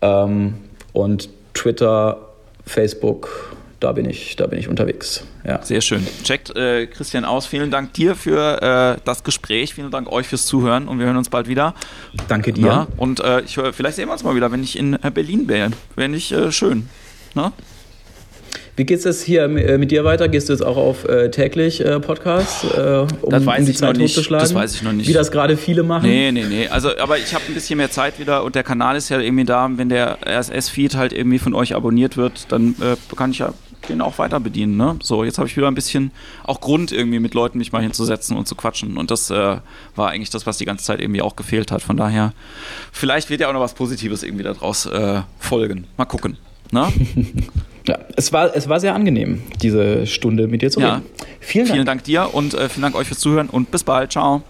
[0.00, 0.54] Ähm,
[0.92, 2.18] und Twitter,
[2.64, 3.49] Facebook,
[3.80, 5.24] da bin ich, da bin ich unterwegs.
[5.44, 5.62] Ja.
[5.62, 6.06] Sehr schön.
[6.22, 7.46] Checkt äh, Christian aus.
[7.46, 9.74] Vielen Dank dir für äh, das Gespräch.
[9.74, 11.74] Vielen Dank euch fürs Zuhören und wir hören uns bald wieder.
[12.28, 12.66] Danke dir.
[12.66, 15.10] Ja, und äh, ich höre, vielleicht sehen wir uns mal wieder, wenn ich in äh,
[15.12, 15.70] Berlin wäre.
[15.96, 16.88] Wäre nicht äh, schön.
[17.34, 17.52] Na?
[18.76, 20.28] Wie geht es hier äh, mit dir weiter?
[20.28, 23.70] Gehst du jetzt auch auf äh, täglich äh, Podcast, äh, um, das weiß um die
[23.70, 24.12] ich Zeit noch nicht.
[24.12, 24.42] hochzuschlagen?
[24.44, 25.08] Das weiß ich noch nicht.
[25.08, 26.08] Wie das gerade viele machen?
[26.08, 26.68] Nee, nee, nee.
[26.68, 29.44] Also, aber ich habe ein bisschen mehr Zeit wieder und der Kanal ist ja irgendwie
[29.44, 29.68] da.
[29.74, 32.74] Wenn der RSS-Feed halt irgendwie von euch abonniert wird, dann
[33.16, 33.54] kann ich ja
[33.88, 34.76] den auch weiter bedienen.
[34.76, 34.96] Ne?
[35.02, 36.10] So, jetzt habe ich wieder ein bisschen
[36.44, 38.96] auch Grund, irgendwie mit Leuten mich mal hinzusetzen und zu quatschen.
[38.96, 39.56] Und das äh,
[39.96, 41.82] war eigentlich das, was die ganze Zeit irgendwie auch gefehlt hat.
[41.82, 42.32] Von daher,
[42.92, 45.86] vielleicht wird ja auch noch was Positives irgendwie daraus äh, folgen.
[45.96, 46.36] Mal gucken.
[46.72, 46.88] Ne?
[47.88, 50.96] Ja, es war, es war sehr angenehm, diese Stunde mit dir zu Ja.
[50.96, 51.06] reden.
[51.40, 51.74] Vielen Dank.
[51.74, 54.12] Vielen Dank dir und äh, vielen Dank euch fürs Zuhören und bis bald.
[54.12, 54.42] Ciao.